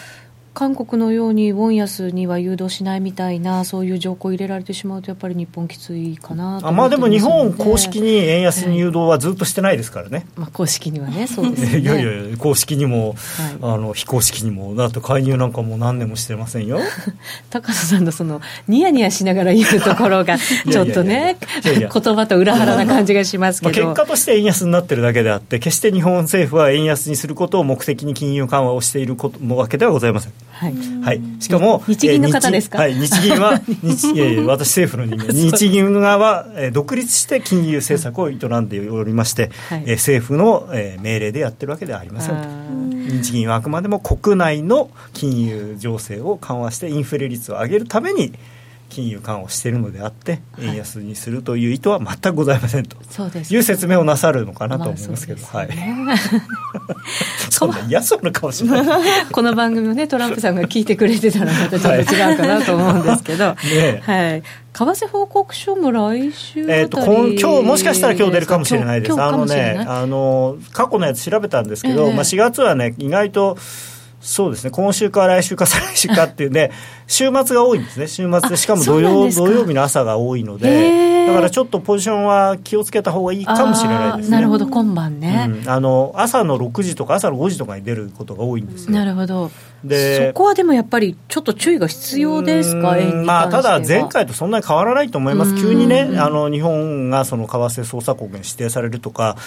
[0.56, 11.80] 韓国のようにウォン安には誘導しないみたいなそういう条項を入れられてしまうとやっぱり日本きついかなと、ね、あまあでも日本公式に円安に誘導はずっとしてないですからね、まあ、公式にはねそうですね。
[11.84, 13.16] いやいや公式にも、はい、
[13.74, 16.80] あの非公式にもだって介入なんかもう何年もしてませんよ。
[17.52, 18.40] 高野さんのその
[18.70, 21.36] ニヤニヤしながら言うところが ちょっとね
[21.66, 35.34] 言葉と裏腹な感じがしますけど、まあ、結果として円安になってるだけであって決して日本政府は円安にすることを目的に金融緩和をしていることわけではございませんはい、はい、しかも日銀の方ですか、はい、日銀は 日いやいや私政府の人間。
[35.34, 40.70] 日銀側は独立して金融政策を営んでおりまして、はい、え政府の
[41.02, 48.34] 命令でやってるわけではありません日銀はあくまでも国内の金融情勢を緩和してインフレ率を上げるために
[48.90, 52.98] 金融緩和しているのであって円安にするという意図は全くございませんと。
[53.50, 55.70] いう説明をなさるのかなと思いますけど、はい。
[57.50, 58.86] そ んな嫌そうな顔しない。
[59.32, 64.44] この番組をねトランプさんが聞いてくれてたらまたちょっと違うかなと思うんですけど、 ね、はい。
[64.74, 69.22] 為替報告書も来週えーと、今日もしかしたら今日出るかもしれないです。
[69.22, 73.58] あのねあの過去のやつ調べたんですけど、えー、まあ、4月はね意外と
[74.26, 74.72] そうですね。
[74.72, 76.72] 今週か来週か再来週かっていうね
[77.06, 78.08] 週末が多いんですね。
[78.08, 84.38] 週末でしかも土曜土曜日の朝が多いのでだからちょっとポジションは気をつけた方がいいかもしれないですね。
[84.38, 84.66] なるほど。
[84.66, 88.94] 今晩ね、うん、あの朝の6時とか朝の5時とかに出ることが多いんですよ。
[88.94, 89.52] なるほど
[89.88, 92.98] でそこはでもやっぱりちょっと注意が必要ですか？
[93.26, 95.56] まあただ前回とそんなに変わらないと思います。
[95.56, 99.38] 急にねあの日本がその為替操作国に指定されるとか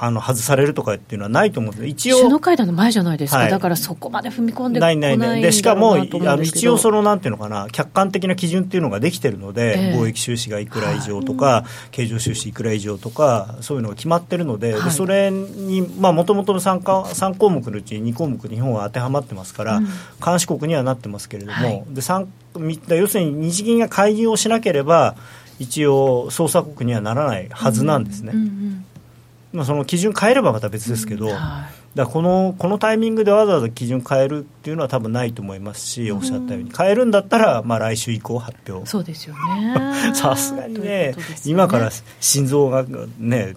[0.00, 1.86] あの外されるとかっていうのはないと思うんです。
[1.86, 19.88] 一応首脳会談の前じゃないですか、はい、だからそこまで踏み込んでないないないでしかもあの一応そのなんていうのかな客観的な基準っていうのができてるので、えー、貿易収支がいくら以上とか、はい、経常収支いくら以上とかそういうのが決まってるのではい、でそれにもともとの 3, か3項目のうち2項目日本は当てはまってますから、うん、
[20.24, 21.84] 監視国にはなってますけれども、はい、
[22.86, 25.16] で要するに日銀が介入をしなければ
[25.58, 28.32] 一応捜査国にはならないはずなんですね。
[28.34, 28.84] うんうんうん
[29.52, 31.32] まあ、その基準変えればまた別ですけど、うん。
[31.32, 31.78] はい。
[31.94, 36.70] だこのこのタイミングでわざわざ基準変えるっていうのは多分ないと思いますし、おっしゃったように。
[36.70, 38.86] 変えるんだったら、まあ、来週以降発表。
[38.86, 39.74] そうですよね。
[40.14, 41.14] さすがにね、ね、
[41.46, 41.90] 今から
[42.20, 42.84] 心臓が
[43.18, 43.56] ね、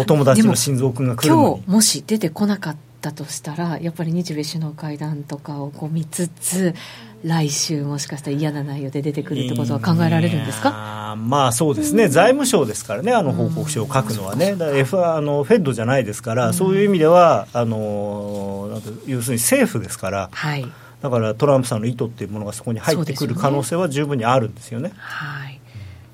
[0.00, 6.74] お友達の心臓君が来る今日もし出てこなかったとしたらやっぱり日米首脳会談とかをこう見つつ
[7.22, 11.16] 来週もしかしたら嫌な内容で出てくるってことは考えられるんですか？
[11.16, 20.28] まあそうですね、財務省ですからね、あの報告書を書くのはね、だから F あのフェッドじゃないですから、そういう意味では、あの要するに政府ですから。
[20.32, 20.66] はい。
[21.00, 24.90] だからトランプさんの意図っていうものがそこに入ってくる可能性は十分にあるんですよね。
[24.96, 25.47] はい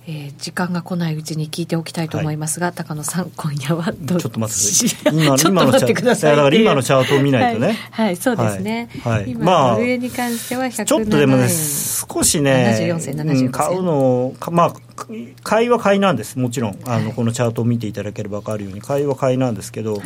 [0.07, 6.61] えー、時間が来ないうちに聞いておきたいと思いますが、はい、高野さん今夜はどちょっと待ってください。
[6.61, 13.51] 今のチャートを見ないとね、 はい、はい、そうですね、はい、今、まあ、上に関しては107ちょっとでもね少しね74銭75銭。
[13.51, 14.75] 買うのまあ
[15.43, 16.39] 買いは買いなんです。
[16.39, 16.79] もちろん。
[16.87, 18.81] あの、このチャートを見ていただければ分かるように。
[18.81, 20.01] 買いは買いなんですけど、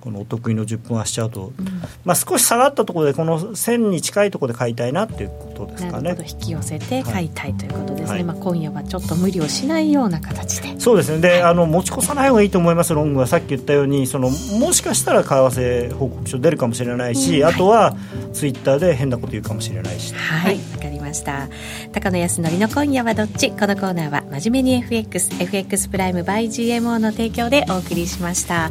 [0.00, 1.66] このお得意の10分足チャート、うん、
[2.04, 6.14] まあ、少し下がったところでこの1000に近いところで買いたいなっていうことですかね。
[6.28, 8.10] 引き寄せて買いたいということです。
[8.10, 10.78] ね、はい、まあ、今夜はちょっと無理をしないような形で。
[10.78, 11.20] そうですね。
[11.20, 13.26] で、あの持ち越さない方がいいと思いますロングは。
[13.26, 17.96] さっき言ったようにそのもしかしたら為替報告書出るかもしれないし、うん、あとは
[18.34, 20.12] ツイッターで変なこと言うかもしれないし。
[20.14, 20.58] はい。
[20.76, 21.48] わかりました。
[21.92, 23.52] 高野康則の今夜はどっち？
[23.52, 28.70] このコーナーは真面目に FXFX プライム by GMO の提供でお送りしました。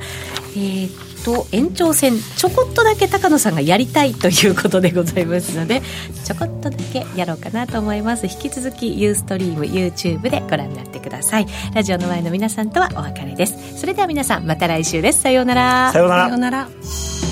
[0.56, 5.82] えーと延長戦ちょこっとだけ高野さんがやりたいということでございますので
[6.26, 8.28] ちょこっとだけやろうかなと思います。
[8.28, 11.48] 引き続きユーストリーム YouTube でご覧になってください。
[11.74, 13.80] ラジオの前の皆さんとはお別れです。
[13.80, 15.22] それでは皆さんまた来週です。
[15.22, 15.92] さようなら。
[15.94, 17.23] さようなら